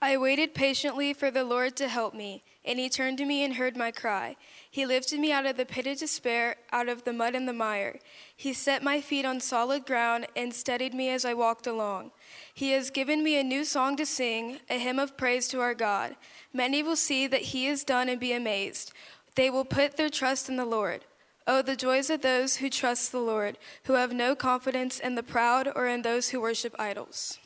I 0.03 0.17
waited 0.17 0.55
patiently 0.55 1.13
for 1.13 1.31
the 1.31 1.45
Lord 1.45 1.77
to 1.77 1.87
help 1.87 2.15
me, 2.15 2.43
and 2.65 2.79
he 2.79 2.89
turned 2.89 3.19
to 3.19 3.27
me 3.27 3.45
and 3.45 3.55
heard 3.55 3.77
my 3.77 3.91
cry. 3.91 4.37
He 4.71 4.87
lifted 4.87 5.21
me 5.21 5.31
out 5.31 5.45
of 5.45 5.59
the 5.59 5.67
pit 5.67 5.87
of 5.87 5.99
despair, 5.99 6.57
out 6.73 6.89
of 6.89 7.05
the 7.05 7.13
mud 7.13 7.35
and 7.35 7.47
the 7.47 7.53
mire. 7.53 7.99
He 8.35 8.55
set 8.55 8.83
my 8.83 9.03
feet 9.03 9.27
on 9.27 9.41
solid 9.41 9.85
ground 9.85 10.27
and 10.35 10.55
steadied 10.55 10.95
me 10.95 11.11
as 11.11 11.27
I 11.27 11.35
walked 11.35 11.67
along. 11.67 12.13
He 12.55 12.71
has 12.71 12.89
given 12.89 13.23
me 13.23 13.39
a 13.39 13.45
new 13.45 13.63
song 13.63 13.97
to 13.99 14.07
sing, 14.07 14.61
a 14.71 14.79
hymn 14.79 14.99
of 14.99 15.19
praise 15.19 15.49
to 15.49 15.61
our 15.61 15.75
God. 15.75 16.17
Many 16.55 16.83
will 16.83 16.97
see 16.97 17.27
that 17.27 17.43
he 17.43 17.67
is 17.67 17.85
done 17.85 18.09
and 18.09 18.19
be 18.19 18.33
amazed. 18.33 18.93
They 19.35 19.51
will 19.51 19.67
put 19.67 19.99
their 19.99 20.09
trust 20.09 20.49
in 20.49 20.57
the 20.57 20.65
Lord. 20.65 21.05
Oh, 21.47 21.63
the 21.63 21.77
joys 21.77 22.11
of 22.11 22.23
those 22.23 22.57
who 22.57 22.71
trust 22.71 23.13
the 23.13 23.21
Lord, 23.21 23.59
who 23.85 23.95
have 23.95 24.13
no 24.13 24.35
confidence 24.35 24.99
in 24.99 25.15
the 25.15 25.23
proud 25.23 25.69
or 25.75 25.89
in 25.89 26.03
those 26.03 26.29
who 26.29 26.41
worship 26.41 26.75
idols. 26.79 27.39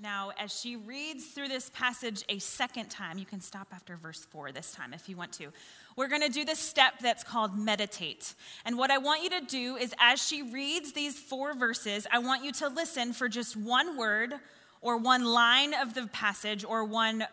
Now, 0.00 0.30
as 0.38 0.56
she 0.56 0.76
reads 0.76 1.26
through 1.26 1.48
this 1.48 1.70
passage 1.74 2.24
a 2.28 2.38
second 2.38 2.88
time, 2.88 3.18
you 3.18 3.26
can 3.26 3.40
stop 3.40 3.66
after 3.72 3.96
verse 3.96 4.24
4 4.30 4.52
this 4.52 4.70
time 4.70 4.94
if 4.94 5.08
you 5.08 5.16
want 5.16 5.32
to. 5.32 5.48
We're 5.96 6.06
going 6.06 6.22
to 6.22 6.28
do 6.28 6.44
this 6.44 6.60
step 6.60 7.00
that's 7.00 7.24
called 7.24 7.58
meditate. 7.58 8.34
And 8.64 8.78
what 8.78 8.92
I 8.92 8.98
want 8.98 9.24
you 9.24 9.30
to 9.30 9.40
do 9.40 9.74
is, 9.74 9.92
as 9.98 10.24
she 10.24 10.42
reads 10.42 10.92
these 10.92 11.18
four 11.18 11.52
verses, 11.52 12.06
I 12.12 12.20
want 12.20 12.44
you 12.44 12.52
to 12.52 12.68
listen 12.68 13.12
for 13.12 13.28
just 13.28 13.56
one 13.56 13.96
word 13.96 14.34
or 14.80 14.98
one 14.98 15.24
line 15.24 15.74
of 15.74 15.94
the 15.94 16.06
passage 16.06 16.64
or 16.64 16.84
one 16.84 17.26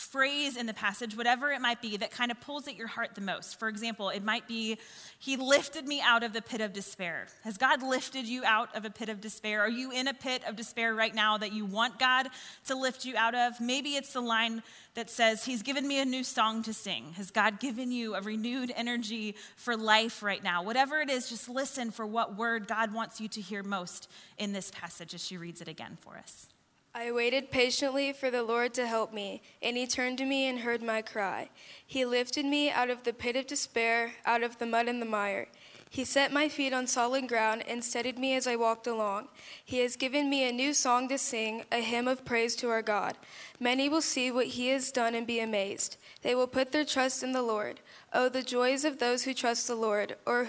phrase 0.00 0.56
in 0.56 0.66
the 0.66 0.74
passage, 0.74 1.16
whatever 1.16 1.50
it 1.52 1.60
might 1.60 1.82
be, 1.82 1.96
that 1.98 2.10
kind 2.10 2.30
of 2.30 2.40
pulls 2.40 2.66
at 2.66 2.76
your 2.76 2.86
heart 2.86 3.14
the 3.14 3.20
most. 3.20 3.58
For 3.58 3.68
example, 3.68 4.08
it 4.08 4.24
might 4.24 4.48
be, 4.48 4.78
He 5.18 5.36
lifted 5.36 5.86
me 5.86 6.00
out 6.00 6.22
of 6.22 6.32
the 6.32 6.42
pit 6.42 6.60
of 6.60 6.72
despair. 6.72 7.26
Has 7.44 7.56
God 7.58 7.82
lifted 7.82 8.26
you 8.26 8.42
out 8.44 8.74
of 8.74 8.84
a 8.84 8.90
pit 8.90 9.08
of 9.08 9.20
despair? 9.20 9.60
Are 9.60 9.68
you 9.68 9.92
in 9.92 10.08
a 10.08 10.14
pit 10.14 10.42
of 10.46 10.56
despair 10.56 10.94
right 10.94 11.14
now 11.14 11.38
that 11.38 11.52
you 11.52 11.64
want 11.64 11.98
God 11.98 12.28
to 12.66 12.74
lift 12.74 13.04
you 13.04 13.16
out 13.16 13.34
of? 13.34 13.60
Maybe 13.60 13.90
it's 13.90 14.12
the 14.12 14.20
line 14.20 14.62
that 14.94 15.10
says, 15.10 15.44
He's 15.44 15.62
given 15.62 15.86
me 15.86 16.00
a 16.00 16.04
new 16.04 16.24
song 16.24 16.62
to 16.62 16.72
sing. 16.72 17.12
Has 17.16 17.30
God 17.30 17.60
given 17.60 17.92
you 17.92 18.14
a 18.14 18.20
renewed 18.20 18.72
energy 18.74 19.36
for 19.56 19.76
life 19.76 20.22
right 20.22 20.42
now? 20.42 20.62
Whatever 20.62 21.00
it 21.00 21.10
is, 21.10 21.28
just 21.28 21.48
listen 21.48 21.90
for 21.90 22.06
what 22.06 22.36
word 22.36 22.66
God 22.66 22.94
wants 22.94 23.20
you 23.20 23.28
to 23.28 23.40
hear 23.40 23.62
most 23.62 24.08
in 24.38 24.52
this 24.52 24.70
passage 24.70 25.14
as 25.14 25.24
she 25.24 25.36
reads 25.36 25.60
it 25.60 25.68
again 25.68 25.98
for 26.00 26.16
us. 26.16 26.46
I 26.92 27.12
waited 27.12 27.52
patiently 27.52 28.12
for 28.12 28.32
the 28.32 28.42
Lord 28.42 28.74
to 28.74 28.86
help 28.86 29.12
me, 29.12 29.42
and 29.62 29.76
he 29.76 29.86
turned 29.86 30.18
to 30.18 30.24
me 30.24 30.46
and 30.46 30.58
heard 30.58 30.82
my 30.82 31.02
cry. 31.02 31.50
He 31.86 32.04
lifted 32.04 32.44
me 32.44 32.68
out 32.68 32.90
of 32.90 33.04
the 33.04 33.12
pit 33.12 33.36
of 33.36 33.46
despair, 33.46 34.14
out 34.26 34.42
of 34.42 34.58
the 34.58 34.66
mud 34.66 34.88
and 34.88 35.00
the 35.00 35.06
mire. 35.06 35.46
He 35.88 36.04
set 36.04 36.32
my 36.32 36.48
feet 36.48 36.72
on 36.72 36.88
solid 36.88 37.28
ground 37.28 37.64
and 37.68 37.84
steadied 37.84 38.18
me 38.18 38.34
as 38.34 38.46
I 38.46 38.56
walked 38.56 38.88
along. 38.88 39.28
He 39.64 39.78
has 39.78 39.94
given 39.96 40.28
me 40.28 40.48
a 40.48 40.52
new 40.52 40.74
song 40.74 41.08
to 41.08 41.18
sing, 41.18 41.64
a 41.70 41.80
hymn 41.80 42.08
of 42.08 42.24
praise 42.24 42.56
to 42.56 42.70
our 42.70 42.82
God. 42.82 43.16
Many 43.58 43.88
will 43.88 44.02
see 44.02 44.30
what 44.32 44.46
he 44.46 44.68
has 44.68 44.90
done 44.90 45.14
and 45.14 45.26
be 45.26 45.38
amazed. 45.38 45.96
They 46.22 46.34
will 46.34 46.46
put 46.48 46.72
their 46.72 46.84
trust 46.84 47.22
in 47.22 47.30
the 47.32 47.42
Lord. 47.42 47.80
Oh, 48.12 48.28
the 48.28 48.42
joys 48.42 48.84
of 48.84 48.98
those 48.98 49.24
who 49.24 49.34
trust 49.34 49.68
the 49.68 49.74
Lord, 49.76 50.16
or 50.26 50.48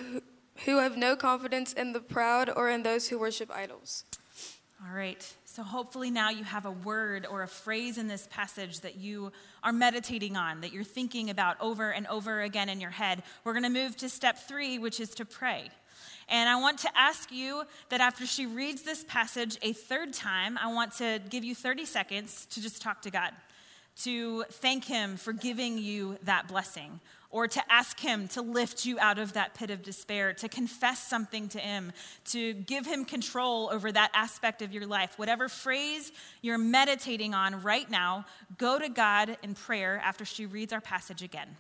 who, 0.66 0.78
have 0.78 0.98
no 0.98 1.16
confidence 1.16 1.74
in 1.74 1.94
the 1.94 2.00
proud 2.00 2.50
or 2.50 2.70
in 2.70 2.84
those 2.84 3.10
who 3.10 3.20
worship 3.20 3.52
idols. 3.52 4.06
All 4.84 4.96
right. 4.96 5.24
So, 5.46 5.62
hopefully, 5.62 6.10
now 6.10 6.32
you 6.32 6.44
have 6.44 6.66
a 6.66 6.72
word 6.72 7.28
or 7.30 7.44
a 7.44 7.48
phrase 7.48 8.00
in 8.00 8.08
this 8.08 8.28
passage 8.32 8.80
that 8.80 8.96
you 8.96 9.32
are 9.64 9.72
meditating 9.72 10.36
on, 10.36 10.62
that 10.62 10.74
you're 10.74 10.84
thinking 10.84 11.30
about 11.30 11.62
over 11.62 11.92
and 11.92 12.08
over 12.08 12.42
again 12.42 12.68
in 12.68 12.82
your 12.82 12.90
head. 12.90 13.22
We're 13.44 13.54
going 13.54 13.64
to 13.64 13.70
move 13.70 13.96
to 13.98 14.10
step 14.10 14.40
three, 14.40 14.80
which 14.80 15.00
is 15.00 15.12
to 15.16 15.26
pray. 15.26 15.70
And 16.30 16.50
I 16.50 16.60
want 16.60 16.80
to 16.80 16.90
ask 16.98 17.32
you 17.32 17.64
that 17.90 18.02
after 18.02 18.26
she 18.26 18.48
reads 18.48 18.82
this 18.82 19.06
passage 19.08 19.60
a 19.62 19.74
third 19.74 20.14
time, 20.14 20.58
I 20.58 20.74
want 20.74 20.94
to 20.94 21.22
give 21.30 21.44
you 21.44 21.54
30 21.54 21.86
seconds 21.86 22.48
to 22.48 22.62
just 22.62 22.82
talk 22.82 23.04
to 23.04 23.12
God, 23.12 23.34
to 24.04 24.46
thank 24.50 24.86
Him 24.86 25.16
for 25.16 25.32
giving 25.32 25.78
you 25.78 26.18
that 26.24 26.48
blessing 26.48 27.00
or 27.32 27.48
to 27.48 27.72
ask 27.72 28.00
Him 28.00 28.28
to 28.30 28.42
lift 28.42 28.86
you 28.86 29.00
out 29.00 29.18
of 29.18 29.34
that 29.34 29.54
pit 29.54 29.72
of 29.72 29.82
despair, 29.82 30.34
to 30.34 30.50
confess 30.50 31.00
something 31.00 31.48
to 31.50 31.60
Him, 31.60 31.92
to 32.26 32.54
give 32.54 32.86
Him 32.86 33.06
control 33.06 33.70
over 33.72 33.92
that 33.92 34.12
aspect 34.14 34.62
of 34.62 34.74
your 34.74 34.86
life. 34.86 35.18
Whatever 35.18 35.50
phrase 35.50 36.12
you're 36.42 36.58
meditating 36.58 37.34
on 37.34 37.64
right 37.64 37.90
now, 37.90 38.26
go 38.58 38.78
to 38.78 38.90
God 38.90 39.38
in 39.42 39.56
prayer 39.56 40.02
after 40.04 40.26
she 40.26 40.46
reads 40.46 40.74
our 40.74 40.82
passage 40.82 41.22
again. 41.22 41.58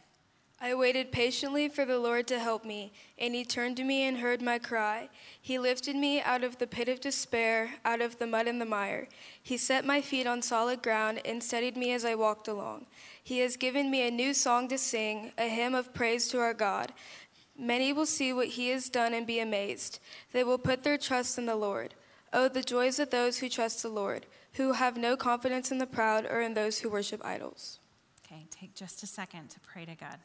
I 0.64 0.76
waited 0.76 1.12
patiently 1.12 1.70
for 1.70 1.86
the 1.86 1.98
Lord 1.98 2.28
to 2.28 2.38
help 2.38 2.64
me, 2.64 2.94
and 3.18 3.34
he 3.34 3.44
turned 3.44 3.78
to 3.78 3.84
me 3.84 4.04
and 4.04 4.20
heard 4.20 4.44
my 4.44 4.60
cry. 4.60 5.10
He 5.42 5.58
lifted 5.58 5.96
me 5.96 6.22
out 6.22 6.44
of 6.44 6.60
the 6.60 6.68
pit 6.68 6.88
of 6.88 7.00
despair, 7.00 7.72
out 7.84 8.00
of 8.00 8.20
the 8.20 8.28
mud 8.28 8.48
and 8.48 8.62
the 8.62 8.66
mire. 8.66 9.08
He 9.42 9.58
set 9.58 9.86
my 9.86 10.02
feet 10.02 10.28
on 10.28 10.44
solid 10.44 10.84
ground 10.84 11.20
and 11.26 11.42
steadied 11.42 11.76
me 11.76 11.92
as 11.94 12.06
I 12.06 12.14
walked 12.14 12.48
along. 12.48 12.86
He 13.24 13.40
has 13.40 13.58
given 13.58 13.90
me 13.90 14.08
a 14.08 14.12
new 14.12 14.36
song 14.36 14.68
to 14.68 14.78
sing, 14.78 15.32
a 15.36 15.50
hymn 15.50 15.74
of 15.74 15.96
praise 15.96 16.28
to 16.28 16.38
our 16.38 16.54
God. 16.54 16.94
Many 17.58 17.92
will 17.92 18.06
see 18.06 18.32
what 18.32 18.50
he 18.50 18.70
has 18.70 18.88
done 18.88 19.16
and 19.16 19.26
be 19.26 19.40
amazed. 19.40 19.98
They 20.32 20.44
will 20.44 20.60
put 20.60 20.84
their 20.84 20.98
trust 21.00 21.40
in 21.40 21.48
the 21.48 21.56
Lord. 21.56 21.96
Oh, 22.34 22.48
the 22.48 22.62
joys 22.62 23.00
of 23.00 23.10
those 23.10 23.40
who 23.40 23.50
trust 23.50 23.82
the 23.82 23.90
Lord, 23.90 24.28
who 24.54 24.74
have 24.74 24.96
no 24.96 25.18
confidence 25.18 25.72
in 25.72 25.80
the 25.80 25.88
proud 25.88 26.26
or 26.26 26.40
in 26.40 26.54
those 26.54 26.78
who 26.78 26.90
worship 26.90 27.26
idols. 27.26 27.80
Okay, 28.24 28.46
take 28.52 28.76
just 28.76 29.02
a 29.02 29.08
second 29.08 29.50
to 29.50 29.60
pray 29.60 29.86
to 29.86 29.96
God. 29.96 30.20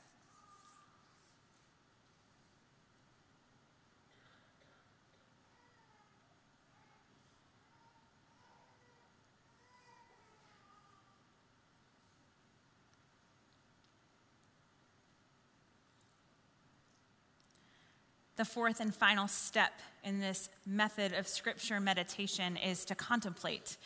The 18.37 18.45
fourth 18.45 18.81
and 18.81 18.95
final 18.95 19.29
step 19.29 19.73
in 20.05 20.21
this 20.21 20.51
method 20.67 21.15
of 21.15 21.27
scripture 21.27 21.81
meditation 21.81 22.57
is 22.59 22.85
to 22.87 22.95
contemplate. 22.95 23.77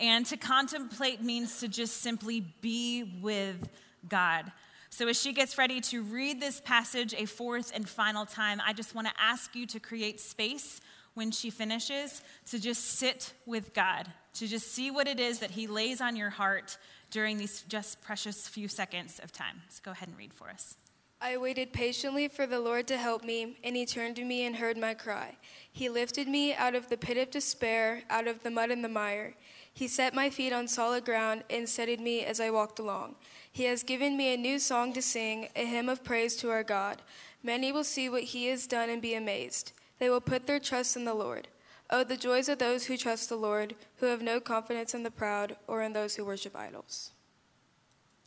And 0.00 0.26
to 0.26 0.36
contemplate 0.36 1.22
means 1.22 1.60
to 1.60 1.68
just 1.68 1.98
simply 1.98 2.40
be 2.60 3.18
with 3.22 3.68
God. 4.08 4.50
So, 4.88 5.06
as 5.06 5.20
she 5.20 5.32
gets 5.32 5.56
ready 5.56 5.80
to 5.82 6.02
read 6.02 6.40
this 6.40 6.60
passage 6.60 7.14
a 7.14 7.26
fourth 7.26 7.70
and 7.72 7.88
final 7.88 8.26
time, 8.26 8.60
I 8.66 8.72
just 8.72 8.94
want 8.94 9.06
to 9.06 9.12
ask 9.16 9.54
you 9.54 9.66
to 9.66 9.78
create 9.78 10.20
space 10.20 10.80
when 11.14 11.30
she 11.30 11.50
finishes 11.50 12.22
to 12.46 12.58
just 12.58 12.98
sit 12.98 13.32
with 13.46 13.72
God, 13.72 14.10
to 14.34 14.48
just 14.48 14.72
see 14.72 14.90
what 14.90 15.06
it 15.06 15.20
is 15.20 15.38
that 15.38 15.52
He 15.52 15.68
lays 15.68 16.00
on 16.00 16.16
your 16.16 16.30
heart 16.30 16.76
during 17.12 17.38
these 17.38 17.62
just 17.68 18.02
precious 18.02 18.48
few 18.48 18.66
seconds 18.66 19.20
of 19.22 19.30
time. 19.30 19.62
So, 19.68 19.80
go 19.84 19.92
ahead 19.92 20.08
and 20.08 20.18
read 20.18 20.34
for 20.34 20.48
us. 20.48 20.74
I 21.22 21.36
waited 21.36 21.74
patiently 21.74 22.28
for 22.28 22.46
the 22.46 22.60
Lord 22.60 22.86
to 22.88 22.96
help 22.96 23.24
me, 23.24 23.58
and 23.62 23.76
he 23.76 23.84
turned 23.84 24.16
to 24.16 24.24
me 24.24 24.46
and 24.46 24.56
heard 24.56 24.78
my 24.78 24.94
cry. 24.94 25.36
He 25.70 25.90
lifted 25.90 26.26
me 26.26 26.54
out 26.54 26.74
of 26.74 26.88
the 26.88 26.96
pit 26.96 27.18
of 27.18 27.30
despair, 27.30 28.02
out 28.08 28.26
of 28.26 28.42
the 28.42 28.50
mud 28.50 28.70
and 28.70 28.82
the 28.82 28.88
mire. 28.88 29.34
He 29.72 29.86
set 29.86 30.14
my 30.14 30.30
feet 30.30 30.52
on 30.52 30.66
solid 30.66 31.04
ground 31.04 31.44
and 31.50 31.68
steadied 31.68 32.00
me 32.00 32.24
as 32.24 32.40
I 32.40 32.48
walked 32.48 32.78
along. 32.78 33.16
He 33.52 33.64
has 33.64 33.82
given 33.82 34.16
me 34.16 34.32
a 34.32 34.38
new 34.38 34.58
song 34.58 34.94
to 34.94 35.02
sing, 35.02 35.48
a 35.54 35.66
hymn 35.66 35.90
of 35.90 36.02
praise 36.02 36.36
to 36.36 36.50
our 36.50 36.62
God. 36.62 37.02
Many 37.42 37.70
will 37.70 37.84
see 37.84 38.08
what 38.08 38.22
he 38.22 38.46
has 38.46 38.66
done 38.66 38.88
and 38.88 39.02
be 39.02 39.14
amazed. 39.14 39.72
They 39.98 40.08
will 40.08 40.22
put 40.22 40.46
their 40.46 40.58
trust 40.58 40.96
in 40.96 41.04
the 41.04 41.14
Lord. 41.14 41.48
Oh, 41.90 42.02
the 42.02 42.16
joys 42.16 42.48
of 42.48 42.58
those 42.58 42.86
who 42.86 42.96
trust 42.96 43.28
the 43.28 43.36
Lord, 43.36 43.74
who 43.96 44.06
have 44.06 44.22
no 44.22 44.40
confidence 44.40 44.94
in 44.94 45.02
the 45.02 45.10
proud 45.10 45.56
or 45.66 45.82
in 45.82 45.92
those 45.92 46.16
who 46.16 46.24
worship 46.24 46.56
idols. 46.56 47.10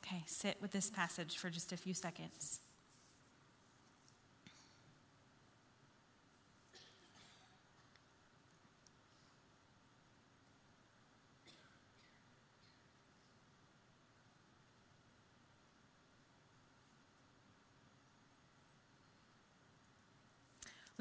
Okay, 0.05 0.23
sit 0.27 0.57
with 0.61 0.71
this 0.71 0.91
passage 0.91 1.37
for 1.37 1.49
just 1.49 1.71
a 1.71 1.77
few 1.77 1.93
seconds. 1.93 2.59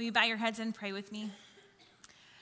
Will 0.03 0.07
you 0.07 0.13
bow 0.13 0.25
your 0.25 0.37
heads 0.37 0.59
and 0.59 0.75
pray 0.75 0.91
with 0.91 1.13
me? 1.13 1.31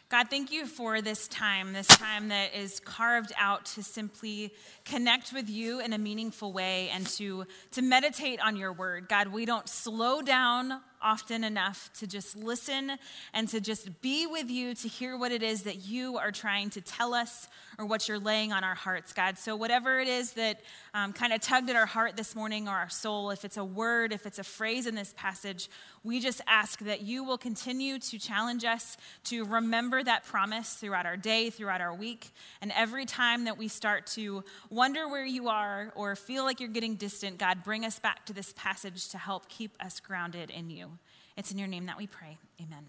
God, 0.08 0.30
thank 0.30 0.50
you 0.50 0.64
for 0.64 1.02
this 1.02 1.28
time, 1.28 1.74
this 1.74 1.86
time 1.88 2.28
that 2.28 2.54
is 2.54 2.80
carved 2.80 3.34
out 3.38 3.66
to 3.74 3.82
simply 3.82 4.54
connect 4.86 5.34
with 5.34 5.50
you 5.50 5.78
in 5.78 5.92
a 5.92 5.98
meaningful 5.98 6.54
way 6.54 6.88
and 6.88 7.06
to, 7.08 7.44
to 7.72 7.82
meditate 7.82 8.40
on 8.40 8.56
your 8.56 8.72
word. 8.72 9.10
God, 9.10 9.28
we 9.28 9.44
don't 9.44 9.68
slow 9.68 10.22
down 10.22 10.80
often 11.02 11.44
enough 11.44 11.90
to 11.94 12.06
just 12.06 12.36
listen 12.36 12.98
and 13.32 13.48
to 13.48 13.60
just 13.60 14.00
be 14.00 14.26
with 14.26 14.50
you 14.50 14.74
to 14.74 14.88
hear 14.88 15.16
what 15.16 15.32
it 15.32 15.42
is 15.42 15.62
that 15.62 15.86
you 15.86 16.18
are 16.18 16.30
trying 16.30 16.70
to 16.70 16.80
tell 16.80 17.14
us 17.14 17.48
or 17.78 17.86
what 17.86 18.08
you're 18.08 18.18
laying 18.18 18.52
on 18.52 18.62
our 18.62 18.74
hearts, 18.74 19.12
God. 19.12 19.38
So, 19.38 19.56
whatever 19.56 20.00
it 20.00 20.08
is 20.08 20.32
that 20.34 20.60
um, 20.92 21.12
kind 21.12 21.32
of 21.32 21.40
tugged 21.40 21.70
at 21.70 21.76
our 21.76 21.86
heart 21.86 22.16
this 22.16 22.34
morning 22.34 22.68
or 22.68 22.72
our 22.72 22.90
soul, 22.90 23.30
if 23.30 23.44
it's 23.44 23.56
a 23.56 23.64
word, 23.64 24.12
if 24.12 24.26
it's 24.26 24.38
a 24.38 24.44
phrase 24.44 24.86
in 24.86 24.94
this 24.94 25.14
passage, 25.16 25.70
we 26.02 26.20
just 26.20 26.40
ask 26.46 26.80
that 26.80 27.02
you 27.02 27.24
will 27.24 27.38
continue 27.38 27.98
to 27.98 28.18
challenge 28.18 28.64
us 28.64 28.96
to 29.24 29.44
remember 29.44 30.02
that 30.02 30.24
promise 30.24 30.74
throughout 30.74 31.06
our 31.06 31.16
day, 31.16 31.50
throughout 31.50 31.80
our 31.80 31.94
week. 31.94 32.30
And 32.60 32.72
every 32.74 33.06
time 33.06 33.44
that 33.44 33.58
we 33.58 33.68
start 33.68 34.06
to 34.08 34.44
wonder 34.68 35.08
where 35.08 35.26
you 35.26 35.48
are 35.48 35.92
or 35.94 36.16
feel 36.16 36.44
like 36.44 36.60
you're 36.60 36.68
getting 36.68 36.96
distant, 36.96 37.38
God, 37.38 37.64
bring 37.64 37.84
us 37.84 37.98
back 37.98 38.26
to 38.26 38.32
this 38.32 38.52
passage 38.56 39.08
to 39.10 39.18
help 39.18 39.48
keep 39.48 39.76
us 39.80 40.00
grounded 40.00 40.50
in 40.50 40.70
you. 40.70 40.89
It's 41.36 41.50
in 41.52 41.58
your 41.58 41.68
name 41.68 41.86
that 41.86 41.96
we 41.96 42.06
pray. 42.06 42.38
Amen. 42.60 42.86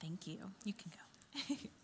Thank 0.00 0.26
you. 0.26 0.38
You 0.64 0.72
can 0.72 0.90
go. 0.90 1.56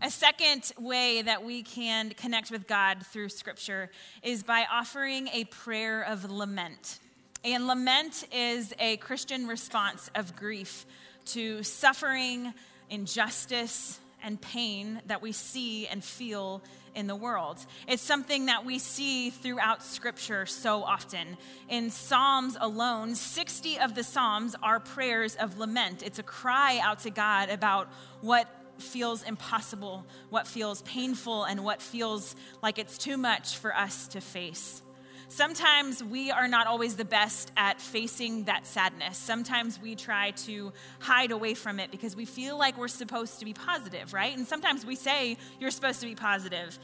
A 0.00 0.10
second 0.10 0.70
way 0.78 1.22
that 1.22 1.42
we 1.42 1.64
can 1.64 2.10
connect 2.10 2.52
with 2.52 2.68
God 2.68 3.04
through 3.06 3.30
Scripture 3.30 3.90
is 4.22 4.44
by 4.44 4.64
offering 4.70 5.28
a 5.32 5.44
prayer 5.44 6.02
of 6.02 6.30
lament. 6.30 7.00
And 7.44 7.66
lament 7.66 8.24
is 8.32 8.72
a 8.78 8.98
Christian 8.98 9.48
response 9.48 10.08
of 10.14 10.36
grief 10.36 10.86
to 11.26 11.64
suffering, 11.64 12.54
injustice, 12.90 13.98
and 14.22 14.40
pain 14.40 15.02
that 15.06 15.20
we 15.20 15.32
see 15.32 15.88
and 15.88 16.02
feel 16.02 16.62
in 16.94 17.06
the 17.06 17.16
world. 17.16 17.58
It's 17.86 18.02
something 18.02 18.46
that 18.46 18.64
we 18.64 18.78
see 18.78 19.30
throughout 19.30 19.82
Scripture 19.82 20.46
so 20.46 20.82
often. 20.82 21.36
In 21.68 21.90
Psalms 21.90 22.56
alone, 22.60 23.14
60 23.14 23.78
of 23.78 23.94
the 23.94 24.04
Psalms 24.04 24.56
are 24.62 24.80
prayers 24.80 25.36
of 25.36 25.58
lament. 25.58 26.02
It's 26.02 26.18
a 26.18 26.22
cry 26.22 26.80
out 26.82 27.00
to 27.00 27.10
God 27.10 27.50
about 27.50 27.88
what 28.20 28.48
feels 28.78 29.22
impossible, 29.22 30.06
what 30.30 30.46
feels 30.46 30.82
painful, 30.82 31.44
and 31.44 31.64
what 31.64 31.82
feels 31.82 32.36
like 32.62 32.78
it's 32.78 32.98
too 32.98 33.16
much 33.16 33.56
for 33.56 33.74
us 33.74 34.08
to 34.08 34.20
face. 34.20 34.82
Sometimes 35.30 36.02
we 36.02 36.30
are 36.30 36.48
not 36.48 36.66
always 36.66 36.96
the 36.96 37.04
best 37.04 37.52
at 37.54 37.82
facing 37.82 38.44
that 38.44 38.66
sadness. 38.66 39.18
Sometimes 39.18 39.78
we 39.80 39.94
try 39.94 40.30
to 40.30 40.72
hide 41.00 41.32
away 41.32 41.52
from 41.52 41.78
it 41.78 41.90
because 41.90 42.16
we 42.16 42.24
feel 42.24 42.56
like 42.58 42.78
we're 42.78 42.88
supposed 42.88 43.38
to 43.38 43.44
be 43.44 43.52
positive, 43.52 44.14
right? 44.14 44.34
And 44.34 44.46
sometimes 44.46 44.86
we 44.86 44.96
say, 44.96 45.36
You're 45.60 45.70
supposed 45.70 46.00
to 46.00 46.06
be 46.06 46.14
positive. 46.14 46.78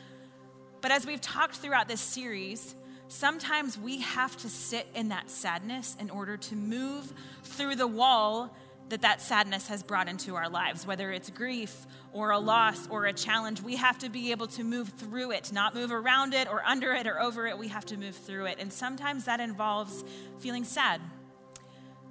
But 0.82 0.90
as 0.90 1.06
we've 1.06 1.22
talked 1.22 1.56
throughout 1.56 1.88
this 1.88 2.02
series, 2.02 2.74
sometimes 3.08 3.78
we 3.78 4.00
have 4.00 4.36
to 4.36 4.50
sit 4.50 4.86
in 4.94 5.08
that 5.08 5.30
sadness 5.30 5.96
in 5.98 6.10
order 6.10 6.36
to 6.36 6.54
move 6.54 7.14
through 7.44 7.76
the 7.76 7.86
wall 7.86 8.54
that 8.90 9.02
that 9.02 9.20
sadness 9.20 9.68
has 9.68 9.82
brought 9.82 10.08
into 10.08 10.34
our 10.34 10.48
lives, 10.48 10.86
whether 10.86 11.10
it's 11.10 11.30
grief 11.30 11.86
or 12.12 12.30
a 12.30 12.38
loss 12.38 12.86
or 12.88 13.06
a 13.06 13.12
challenge. 13.12 13.62
We 13.62 13.76
have 13.76 13.98
to 13.98 14.08
be 14.08 14.30
able 14.30 14.46
to 14.48 14.64
move 14.64 14.88
through 14.90 15.32
it, 15.32 15.52
not 15.52 15.74
move 15.74 15.90
around 15.90 16.34
it 16.34 16.48
or 16.48 16.62
under 16.64 16.92
it 16.94 17.06
or 17.06 17.20
over 17.20 17.46
it. 17.46 17.58
We 17.58 17.68
have 17.68 17.86
to 17.86 17.96
move 17.96 18.14
through 18.14 18.46
it. 18.46 18.58
And 18.60 18.72
sometimes 18.72 19.24
that 19.24 19.40
involves 19.40 20.04
feeling 20.38 20.64
sad. 20.64 21.00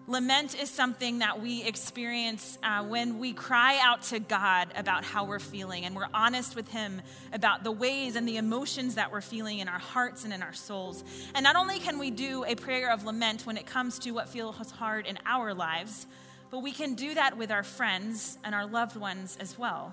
Lament 0.05 0.61
is 0.61 0.69
something 0.69 1.19
that 1.19 1.41
we 1.41 1.63
experience 1.63 2.57
uh, 2.61 2.83
when 2.83 3.19
we 3.19 3.31
cry 3.31 3.79
out 3.81 4.01
to 4.01 4.19
God 4.19 4.67
about 4.75 5.05
how 5.05 5.23
we're 5.23 5.39
feeling 5.39 5.85
and 5.85 5.95
we're 5.95 6.09
honest 6.13 6.57
with 6.57 6.67
Him 6.67 7.01
about 7.31 7.63
the 7.63 7.71
ways 7.71 8.17
and 8.17 8.27
the 8.27 8.35
emotions 8.35 8.95
that 8.95 9.13
we're 9.13 9.21
feeling 9.21 9.59
in 9.59 9.69
our 9.69 9.79
hearts 9.79 10.25
and 10.25 10.33
in 10.33 10.43
our 10.43 10.51
souls. 10.51 11.05
And 11.33 11.45
not 11.45 11.55
only 11.55 11.79
can 11.79 11.99
we 11.99 12.11
do 12.11 12.43
a 12.43 12.55
prayer 12.55 12.91
of 12.91 13.05
lament 13.05 13.45
when 13.45 13.55
it 13.55 13.65
comes 13.65 13.97
to 13.99 14.11
what 14.11 14.27
feels 14.27 14.71
hard 14.71 15.07
in 15.07 15.17
our 15.25 15.53
lives, 15.53 16.05
but 16.53 16.61
we 16.61 16.71
can 16.71 16.93
do 16.93 17.15
that 17.15 17.35
with 17.35 17.49
our 17.49 17.63
friends 17.63 18.37
and 18.43 18.53
our 18.53 18.67
loved 18.67 18.95
ones 18.95 19.35
as 19.39 19.57
well. 19.57 19.91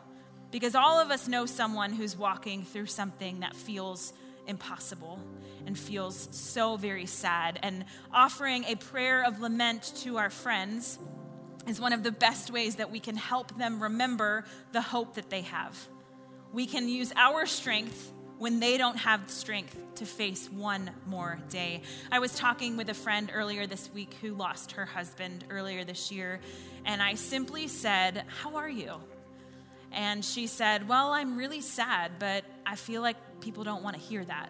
Because 0.50 0.74
all 0.74 1.00
of 1.00 1.10
us 1.10 1.26
know 1.26 1.46
someone 1.46 1.90
who's 1.90 2.18
walking 2.18 2.64
through 2.64 2.84
something 2.84 3.40
that 3.40 3.56
feels 3.56 4.12
impossible 4.46 5.18
and 5.64 5.78
feels 5.78 6.28
so 6.32 6.76
very 6.76 7.06
sad. 7.06 7.58
And 7.62 7.86
offering 8.12 8.64
a 8.64 8.74
prayer 8.74 9.24
of 9.24 9.40
lament 9.40 9.90
to 10.02 10.18
our 10.18 10.28
friends 10.28 10.98
is 11.66 11.80
one 11.80 11.94
of 11.94 12.02
the 12.02 12.12
best 12.12 12.50
ways 12.50 12.76
that 12.76 12.90
we 12.90 13.00
can 13.00 13.16
help 13.16 13.56
them 13.56 13.82
remember 13.82 14.44
the 14.72 14.82
hope 14.82 15.14
that 15.14 15.30
they 15.30 15.40
have. 15.40 15.88
We 16.52 16.66
can 16.66 16.90
use 16.90 17.10
our 17.16 17.46
strength 17.46 18.12
when 18.40 18.58
they 18.58 18.78
don't 18.78 18.96
have 18.96 19.30
strength 19.30 19.76
to 19.96 20.06
face 20.06 20.48
one 20.50 20.90
more 21.06 21.38
day. 21.50 21.82
I 22.10 22.20
was 22.20 22.34
talking 22.34 22.78
with 22.78 22.88
a 22.88 22.94
friend 22.94 23.30
earlier 23.34 23.66
this 23.66 23.90
week 23.92 24.16
who 24.22 24.32
lost 24.32 24.72
her 24.72 24.86
husband 24.86 25.44
earlier 25.50 25.84
this 25.84 26.10
year, 26.10 26.40
and 26.86 27.02
I 27.02 27.14
simply 27.14 27.68
said, 27.68 28.24
How 28.42 28.56
are 28.56 28.68
you? 28.68 28.94
And 29.92 30.24
she 30.24 30.46
said, 30.46 30.88
Well, 30.88 31.12
I'm 31.12 31.36
really 31.36 31.60
sad, 31.60 32.12
but 32.18 32.44
I 32.64 32.76
feel 32.76 33.02
like 33.02 33.16
people 33.42 33.62
don't 33.62 33.82
want 33.82 33.96
to 33.96 34.02
hear 34.02 34.24
that. 34.24 34.48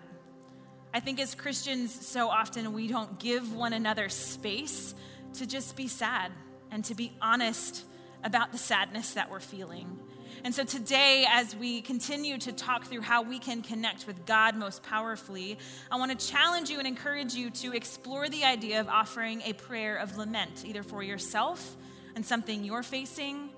I 0.94 1.00
think 1.00 1.18
as 1.18 1.34
Christians, 1.34 1.92
so 2.06 2.28
often 2.28 2.72
we 2.72 2.86
don't 2.86 3.18
give 3.18 3.52
one 3.52 3.72
another 3.72 4.08
space 4.08 4.94
to 5.34 5.46
just 5.46 5.74
be 5.74 5.88
sad 5.88 6.30
and 6.70 6.84
to 6.84 6.94
be 6.94 7.12
honest 7.20 7.84
about 8.22 8.52
the 8.52 8.58
sadness 8.58 9.14
that 9.14 9.32
we're 9.32 9.40
feeling. 9.40 9.98
And 10.42 10.54
so 10.54 10.64
today, 10.64 11.26
as 11.28 11.54
we 11.54 11.82
continue 11.82 12.38
to 12.38 12.52
talk 12.52 12.86
through 12.86 13.02
how 13.02 13.22
we 13.22 13.38
can 13.38 13.60
connect 13.60 14.06
with 14.06 14.24
God 14.24 14.56
most 14.56 14.82
powerfully, 14.82 15.58
I 15.90 15.96
want 15.96 16.18
to 16.18 16.26
challenge 16.26 16.70
you 16.70 16.78
and 16.78 16.88
encourage 16.88 17.34
you 17.34 17.50
to 17.50 17.74
explore 17.74 18.28
the 18.28 18.44
idea 18.44 18.80
of 18.80 18.88
offering 18.88 19.42
a 19.42 19.52
prayer 19.52 19.96
of 19.96 20.16
lament, 20.16 20.64
either 20.66 20.82
for 20.82 21.02
yourself 21.02 21.76
and 22.14 22.24
something 22.24 22.64
you're 22.64 22.82
facing, 22.82 23.50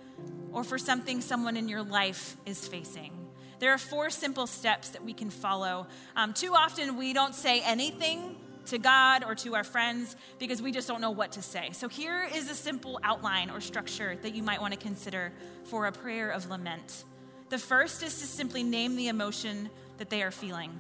or 0.52 0.64
for 0.64 0.76
something 0.76 1.20
someone 1.20 1.56
in 1.56 1.68
your 1.68 1.82
life 1.82 2.36
is 2.46 2.66
facing. 2.66 3.12
There 3.60 3.72
are 3.72 3.78
four 3.78 4.10
simple 4.10 4.48
steps 4.48 4.90
that 4.90 5.04
we 5.04 5.12
can 5.14 5.30
follow. 5.30 5.86
Um, 6.16 6.32
too 6.34 6.52
often, 6.52 6.96
we 6.96 7.12
don't 7.12 7.34
say 7.34 7.60
anything 7.60 8.36
to 8.66 8.78
God 8.78 9.24
or 9.24 9.34
to 9.36 9.54
our 9.54 9.64
friends 9.64 10.16
because 10.38 10.62
we 10.62 10.72
just 10.72 10.88
don't 10.88 11.00
know 11.00 11.10
what 11.10 11.32
to 11.32 11.42
say. 11.42 11.70
So, 11.72 11.88
here 11.88 12.28
is 12.34 12.50
a 12.50 12.54
simple 12.54 12.98
outline 13.02 13.50
or 13.50 13.60
structure 13.60 14.16
that 14.22 14.34
you 14.34 14.42
might 14.42 14.60
want 14.60 14.74
to 14.74 14.78
consider 14.78 15.32
for 15.64 15.86
a 15.86 15.92
prayer 15.92 16.30
of 16.30 16.48
lament. 16.48 17.04
The 17.48 17.58
first 17.58 18.02
is 18.02 18.20
to 18.20 18.26
simply 18.26 18.62
name 18.62 18.96
the 18.96 19.08
emotion 19.08 19.68
that 19.98 20.10
they 20.10 20.22
are 20.22 20.30
feeling. 20.30 20.78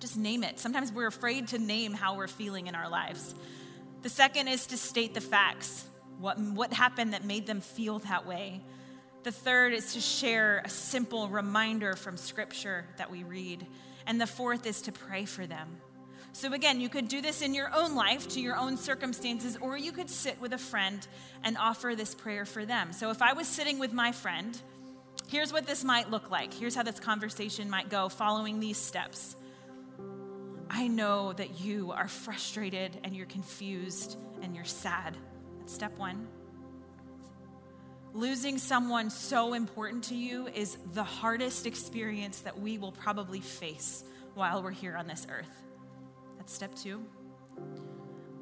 Just 0.00 0.16
name 0.16 0.44
it. 0.44 0.58
Sometimes 0.58 0.92
we're 0.92 1.06
afraid 1.06 1.48
to 1.48 1.58
name 1.58 1.92
how 1.92 2.16
we're 2.16 2.28
feeling 2.28 2.66
in 2.66 2.74
our 2.74 2.88
lives. 2.88 3.34
The 4.02 4.08
second 4.08 4.48
is 4.48 4.66
to 4.66 4.76
state 4.76 5.14
the 5.14 5.20
facts 5.20 5.84
what, 6.18 6.38
what 6.38 6.72
happened 6.72 7.12
that 7.12 7.24
made 7.24 7.46
them 7.46 7.60
feel 7.60 8.00
that 8.00 8.26
way. 8.26 8.60
The 9.22 9.32
third 9.32 9.72
is 9.72 9.94
to 9.94 10.00
share 10.00 10.62
a 10.64 10.68
simple 10.68 11.28
reminder 11.28 11.94
from 11.94 12.16
Scripture 12.16 12.84
that 12.96 13.10
we 13.10 13.24
read. 13.24 13.66
And 14.06 14.20
the 14.20 14.26
fourth 14.26 14.66
is 14.66 14.82
to 14.82 14.92
pray 14.92 15.24
for 15.24 15.46
them. 15.46 15.80
So, 16.32 16.52
again, 16.52 16.80
you 16.80 16.88
could 16.88 17.08
do 17.08 17.20
this 17.20 17.42
in 17.42 17.54
your 17.54 17.70
own 17.74 17.94
life, 17.94 18.28
to 18.28 18.40
your 18.40 18.56
own 18.56 18.76
circumstances, 18.76 19.56
or 19.60 19.76
you 19.76 19.92
could 19.92 20.10
sit 20.10 20.40
with 20.40 20.52
a 20.52 20.58
friend 20.58 21.06
and 21.42 21.56
offer 21.58 21.94
this 21.96 22.14
prayer 22.14 22.44
for 22.44 22.64
them. 22.64 22.92
So, 22.92 23.10
if 23.10 23.22
I 23.22 23.32
was 23.32 23.48
sitting 23.48 23.78
with 23.78 23.92
my 23.92 24.12
friend, 24.12 24.60
here's 25.28 25.52
what 25.52 25.66
this 25.66 25.82
might 25.82 26.10
look 26.10 26.30
like. 26.30 26.54
Here's 26.54 26.74
how 26.74 26.82
this 26.82 27.00
conversation 27.00 27.68
might 27.68 27.88
go 27.88 28.08
following 28.08 28.60
these 28.60 28.78
steps. 28.78 29.36
I 30.70 30.86
know 30.86 31.32
that 31.32 31.60
you 31.60 31.92
are 31.92 32.08
frustrated 32.08 32.98
and 33.02 33.16
you're 33.16 33.26
confused 33.26 34.16
and 34.42 34.54
you're 34.54 34.64
sad. 34.64 35.16
That's 35.58 35.72
step 35.72 35.96
one. 35.98 36.28
Losing 38.12 38.58
someone 38.58 39.10
so 39.10 39.54
important 39.54 40.04
to 40.04 40.14
you 40.14 40.48
is 40.48 40.76
the 40.92 41.04
hardest 41.04 41.66
experience 41.66 42.40
that 42.40 42.58
we 42.58 42.78
will 42.78 42.92
probably 42.92 43.40
face 43.40 44.04
while 44.34 44.62
we're 44.62 44.70
here 44.70 44.96
on 44.96 45.06
this 45.06 45.26
earth. 45.30 45.67
That's 46.48 46.56
step 46.56 46.74
two. 46.76 47.04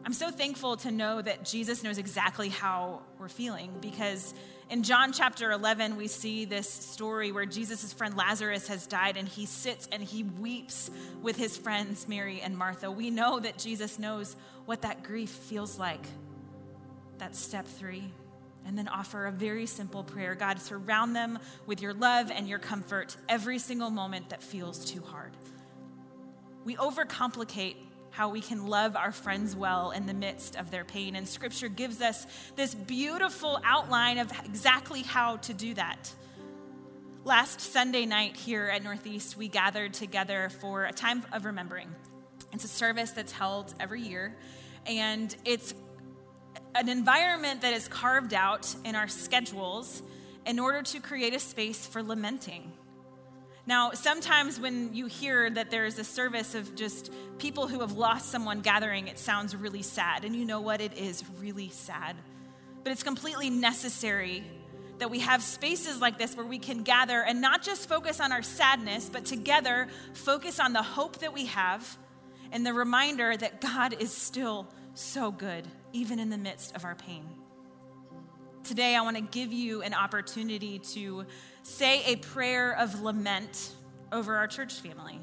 I'm 0.05 0.12
so 0.12 0.31
thankful 0.31 0.77
to 0.77 0.92
know 0.92 1.21
that 1.21 1.45
Jesus 1.45 1.83
knows 1.83 1.99
exactly 1.99 2.49
how 2.49 3.03
we're 3.19 3.29
feeling 3.29 3.73
because 3.81 4.33
in 4.71 4.85
John 4.85 5.12
chapter 5.12 5.51
11, 5.51 5.97
we 5.97 6.07
see 6.07 6.45
this 6.45 6.69
story 6.69 7.33
where 7.33 7.47
Jesus' 7.47 7.92
friend 7.92 8.16
Lazarus 8.16 8.69
has 8.69 8.87
died 8.87 9.16
and 9.16 9.27
he 9.27 9.45
sits 9.45 9.88
and 9.90 10.01
he 10.01 10.23
weeps 10.23 10.88
with 11.21 11.35
his 11.35 11.57
friends, 11.57 12.07
Mary 12.07 12.40
and 12.40 12.57
Martha. 12.57 12.92
We 12.92 13.11
know 13.11 13.40
that 13.40 13.59
Jesus 13.59 13.99
knows 13.99 14.37
what 14.66 14.83
that 14.83 15.03
grief 15.03 15.31
feels 15.31 15.77
like. 15.77 16.07
That's 17.19 17.40
step 17.40 17.66
three. 17.66 18.05
And 18.64 18.79
then 18.79 18.87
offer 18.87 19.27
a 19.27 19.33
very 19.33 19.66
simple 19.66 20.05
prayer 20.05 20.37
God, 20.37 20.61
surround 20.61 21.16
them 21.16 21.40
with 21.66 21.83
your 21.83 21.92
love 21.92 22.31
and 22.31 22.49
your 22.49 22.61
comfort 22.61 23.16
every 23.29 23.59
single 23.59 23.90
moment 23.90 24.29
that 24.29 24.45
feels 24.45 24.85
too 24.85 25.01
hard. 25.01 25.33
We 26.64 26.77
overcomplicate 26.77 27.77
how 28.16 28.31
we 28.31 28.40
can 28.40 28.66
love 28.66 28.96
our 28.96 29.12
friends 29.12 29.55
well 29.55 29.90
in 29.90 30.07
the 30.07 30.14
midst 30.14 30.57
of 30.57 30.70
their 30.70 30.87
pain. 30.87 31.14
And 31.16 31.29
scripture 31.29 31.68
gives 31.68 32.00
us 32.00 32.26
this 32.57 32.74
beautiful 32.74 33.61
outline 33.62 34.16
of 34.16 34.33
exactly 34.46 35.02
how 35.02 35.37
to 35.37 35.52
do 35.52 35.74
that. 35.74 36.11
Last 37.24 37.61
Sunday 37.61 38.07
night 38.07 38.35
here 38.35 38.70
at 38.72 38.83
Northeast, 38.83 39.37
we 39.37 39.48
gathered 39.48 39.92
together 39.92 40.48
for 40.48 40.87
a 40.87 40.92
time 40.92 41.24
of 41.31 41.44
remembering. 41.44 41.94
It's 42.55 42.64
a 42.64 42.68
service 42.68 43.11
that's 43.11 43.33
held 43.33 43.74
every 43.79 44.00
year, 44.00 44.35
and 44.87 45.37
it's 45.44 45.74
an 46.74 46.88
environment 46.88 47.61
that 47.61 47.74
is 47.74 47.87
carved 47.87 48.33
out 48.33 48.74
in 48.87 48.94
our 48.94 49.09
schedules 49.09 50.00
in 50.46 50.59
order 50.59 50.81
to 50.81 51.00
create 51.00 51.35
a 51.35 51.38
space 51.38 51.87
for 51.87 52.02
lamenting. 52.02 52.72
Now, 53.66 53.90
sometimes 53.90 54.61
when 54.61 54.94
you 54.94 55.07
hear 55.07 55.50
that 55.50 55.72
there 55.72 55.87
is 55.87 55.98
a 55.98 56.05
service 56.05 56.55
of 56.55 56.76
just 56.76 57.12
people 57.38 57.66
who 57.66 57.81
have 57.81 57.92
lost 57.92 58.31
someone 58.31 58.61
gathering, 58.61 59.09
it 59.09 59.18
sounds 59.18 59.57
really 59.57 59.83
sad. 59.83 60.24
And 60.24 60.37
you 60.37 60.44
know 60.44 60.61
what? 60.61 60.81
It 60.81 60.96
is 60.96 61.24
really 61.40 61.70
sad. 61.70 62.14
But 62.85 62.92
it's 62.92 63.02
completely 63.02 63.50
necessary 63.50 64.44
that 64.98 65.11
we 65.11 65.18
have 65.18 65.42
spaces 65.42 66.00
like 66.00 66.16
this 66.16 66.37
where 66.37 66.46
we 66.46 66.61
can 66.61 66.85
gather 66.85 67.20
and 67.20 67.40
not 67.40 67.62
just 67.62 67.88
focus 67.88 68.20
on 68.20 68.31
our 68.31 68.42
sadness, 68.42 69.11
but 69.12 69.24
together 69.24 69.88
focus 70.14 70.61
on 70.61 70.72
the 70.72 70.83
hope 70.83 71.18
that 71.18 71.35
we 71.35 71.46
have 71.46 71.98
and 72.52 72.64
the 72.64 72.72
reminder 72.72 73.37
that 73.37 73.61
God 73.61 74.00
is 74.00 74.12
still 74.12 74.68
so 74.94 75.33
good, 75.33 75.66
even 75.92 76.20
in 76.20 76.31
the 76.31 76.38
midst 76.38 76.74
of 76.76 76.85
our 76.85 76.94
pain. 76.94 77.24
Today, 78.66 78.96
I 78.96 79.02
want 79.02 79.16
to 79.16 79.22
give 79.22 79.52
you 79.52 79.83
an 79.83 79.94
opportunity 79.94 80.81
to 80.81 81.24
say 81.62 82.02
a 82.07 82.16
prayer 82.16 82.76
of 82.76 83.00
lament 83.00 83.70
over 84.11 84.35
our 84.35 84.48
church 84.48 84.74
family. 84.74 85.20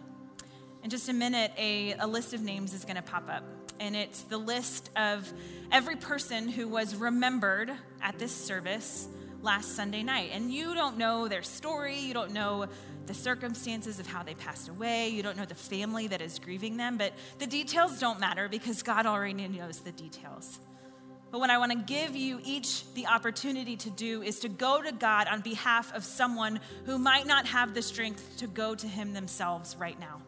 In 0.81 0.89
just 0.89 1.09
a 1.09 1.13
minute, 1.13 1.51
a, 1.57 1.93
a 1.99 2.07
list 2.07 2.33
of 2.33 2.41
names 2.41 2.73
is 2.73 2.85
going 2.85 2.95
to 2.95 3.01
pop 3.01 3.29
up. 3.29 3.43
And 3.81 3.97
it's 3.97 4.21
the 4.21 4.37
list 4.37 4.91
of 4.95 5.29
every 5.73 5.97
person 5.97 6.47
who 6.47 6.69
was 6.69 6.95
remembered 6.95 7.69
at 8.01 8.17
this 8.17 8.33
service 8.33 9.09
last 9.41 9.75
Sunday 9.75 10.03
night. 10.03 10.29
And 10.31 10.49
you 10.49 10.73
don't 10.73 10.97
know 10.97 11.27
their 11.27 11.43
story, 11.43 11.99
you 11.99 12.13
don't 12.13 12.31
know 12.31 12.67
the 13.07 13.13
circumstances 13.13 13.99
of 13.99 14.07
how 14.07 14.23
they 14.23 14.35
passed 14.35 14.69
away, 14.69 15.09
you 15.09 15.21
don't 15.21 15.35
know 15.35 15.43
the 15.43 15.53
family 15.53 16.07
that 16.07 16.21
is 16.21 16.39
grieving 16.39 16.77
them, 16.77 16.95
but 16.95 17.11
the 17.39 17.47
details 17.47 17.99
don't 17.99 18.21
matter 18.21 18.47
because 18.47 18.83
God 18.83 19.05
already 19.05 19.49
knows 19.49 19.81
the 19.81 19.91
details. 19.91 20.59
But 21.33 21.39
what 21.39 21.49
I 21.49 21.57
want 21.57 21.71
to 21.71 21.77
give 21.79 22.15
you 22.15 22.39
each 22.45 22.83
the 22.93 23.07
opportunity 23.07 23.75
to 23.77 23.89
do 23.89 24.21
is 24.21 24.41
to 24.41 24.49
go 24.49 24.83
to 24.83 24.91
God 24.91 25.27
on 25.27 25.41
behalf 25.41 25.91
of 25.95 26.03
someone 26.03 26.59
who 26.85 26.99
might 26.99 27.25
not 27.25 27.47
have 27.47 27.73
the 27.73 27.81
strength 27.81 28.37
to 28.37 28.45
go 28.45 28.75
to 28.75 28.87
Him 28.87 29.13
themselves 29.13 29.75
right 29.79 29.99
now. 29.99 30.21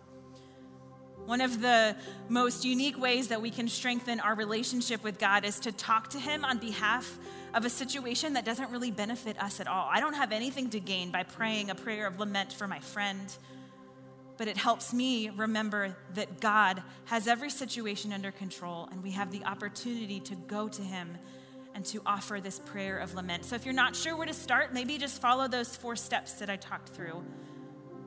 One 1.28 1.42
of 1.42 1.62
the 1.62 1.96
most 2.28 2.66
unique 2.66 3.00
ways 3.00 3.28
that 3.28 3.40
we 3.40 3.52
can 3.52 3.68
strengthen 3.68 4.20
our 4.20 4.34
relationship 4.34 5.04
with 5.04 5.20
God 5.20 5.46
is 5.46 5.60
to 5.60 5.72
talk 5.72 6.10
to 6.10 6.20
Him 6.20 6.44
on 6.44 6.58
behalf 6.58 7.20
of 7.54 7.66
a 7.66 7.70
situation 7.70 8.34
that 8.34 8.44
doesn't 8.44 8.72
really 8.72 8.90
benefit 8.90 9.40
us 9.40 9.60
at 9.60 9.68
all. 9.68 9.88
I 9.92 10.00
don't 10.00 10.16
have 10.16 10.32
anything 10.32 10.72
to 10.72 10.80
gain 10.80 11.12
by 11.12 11.22
praying 11.22 11.70
a 11.70 11.76
prayer 11.76 12.08
of 12.08 12.20
lament 12.20 12.52
for 12.52 12.68
my 12.68 12.80
friend, 12.80 13.32
but 14.38 14.48
it 14.48 14.58
helps 14.58 14.94
me 14.94 15.30
remember 15.30 15.96
that 16.14 16.40
God 16.40 16.82
has 17.06 17.28
every 17.28 17.50
situation 17.50 18.12
under 18.12 18.32
control 18.32 18.88
and 18.92 19.02
we 19.02 19.12
have 19.12 19.32
the 19.32 19.44
opportunity 19.46 20.20
to 20.22 20.36
go 20.36 20.68
to 20.68 20.82
Him 20.82 21.18
and 21.74 21.86
to 21.86 22.02
offer 22.06 22.40
this 22.42 22.60
prayer 22.60 22.98
of 22.98 23.14
lament. 23.14 23.46
So 23.46 23.56
if 23.56 23.66
you're 23.66 23.74
not 23.74 23.96
sure 23.96 24.16
where 24.16 24.26
to 24.26 24.34
start, 24.34 24.74
maybe 24.74 24.98
just 24.98 25.22
follow 25.22 25.48
those 25.48 25.76
four 25.76 25.96
steps 25.96 26.34
that 26.34 26.50
I 26.50 26.56
talked 26.56 26.90
through. 26.90 27.24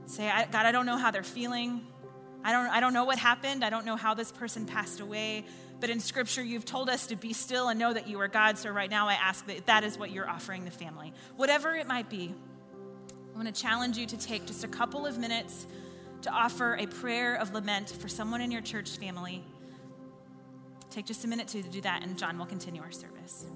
Say, 0.07 0.27
God, 0.51 0.65
I 0.67 0.73
don't 0.73 0.87
know 0.87 0.97
how 0.97 1.11
they're 1.11 1.23
feeling. 1.23 1.87
I 2.43 2.53
don't, 2.53 2.67
I 2.69 2.81
don't 2.81 2.95
know 2.95 3.05
what 3.05 3.19
happened. 3.19 3.63
I 3.63 3.69
don't 3.69 3.85
know 3.85 3.97
how 3.97 4.15
this 4.15 4.33
person 4.33 4.65
passed 4.65 5.01
away. 5.01 5.45
But 5.81 5.91
in 5.91 6.01
Scripture, 6.01 6.43
you've 6.43 6.65
told 6.65 6.89
us 6.89 7.09
to 7.09 7.17
be 7.17 7.35
still 7.35 7.69
and 7.69 7.79
know 7.79 7.93
that 7.93 8.09
you 8.09 8.19
are 8.21 8.29
God. 8.29 8.57
So 8.57 8.71
right 8.71 8.91
now, 8.91 9.07
I 9.07 9.15
ask 9.15 9.47
that 9.47 9.67
that 9.67 9.85
is 9.85 9.99
what 9.99 10.11
you're 10.11 10.29
offering 10.29 10.65
the 10.65 10.71
family. 10.71 11.13
Whatever 11.37 11.75
it 11.75 11.87
might 11.87 12.09
be, 12.09 12.35
I 13.35 13.37
want 13.37 13.55
to 13.55 13.61
challenge 13.61 13.99
you 13.99 14.07
to 14.07 14.17
take 14.17 14.47
just 14.47 14.65
a 14.65 14.69
couple 14.69 15.05
of 15.05 15.19
minutes 15.19 15.67
to 16.23 16.31
offer 16.31 16.75
a 16.75 16.87
prayer 16.87 17.35
of 17.37 17.53
lament 17.53 17.91
for 17.91 18.09
someone 18.09 18.41
in 18.41 18.51
your 18.51 18.63
church 18.63 18.91
family. 18.99 19.45
Take 20.91 21.07
just 21.07 21.25
a 21.25 21.29
minute 21.29 21.49
to 21.49 21.63
do 21.63 21.81
that, 21.83 22.03
and 22.03 22.19
John 22.19 22.39
will 22.39 22.47
continue 22.47 22.83
our 22.83 22.91
service. 22.91 23.47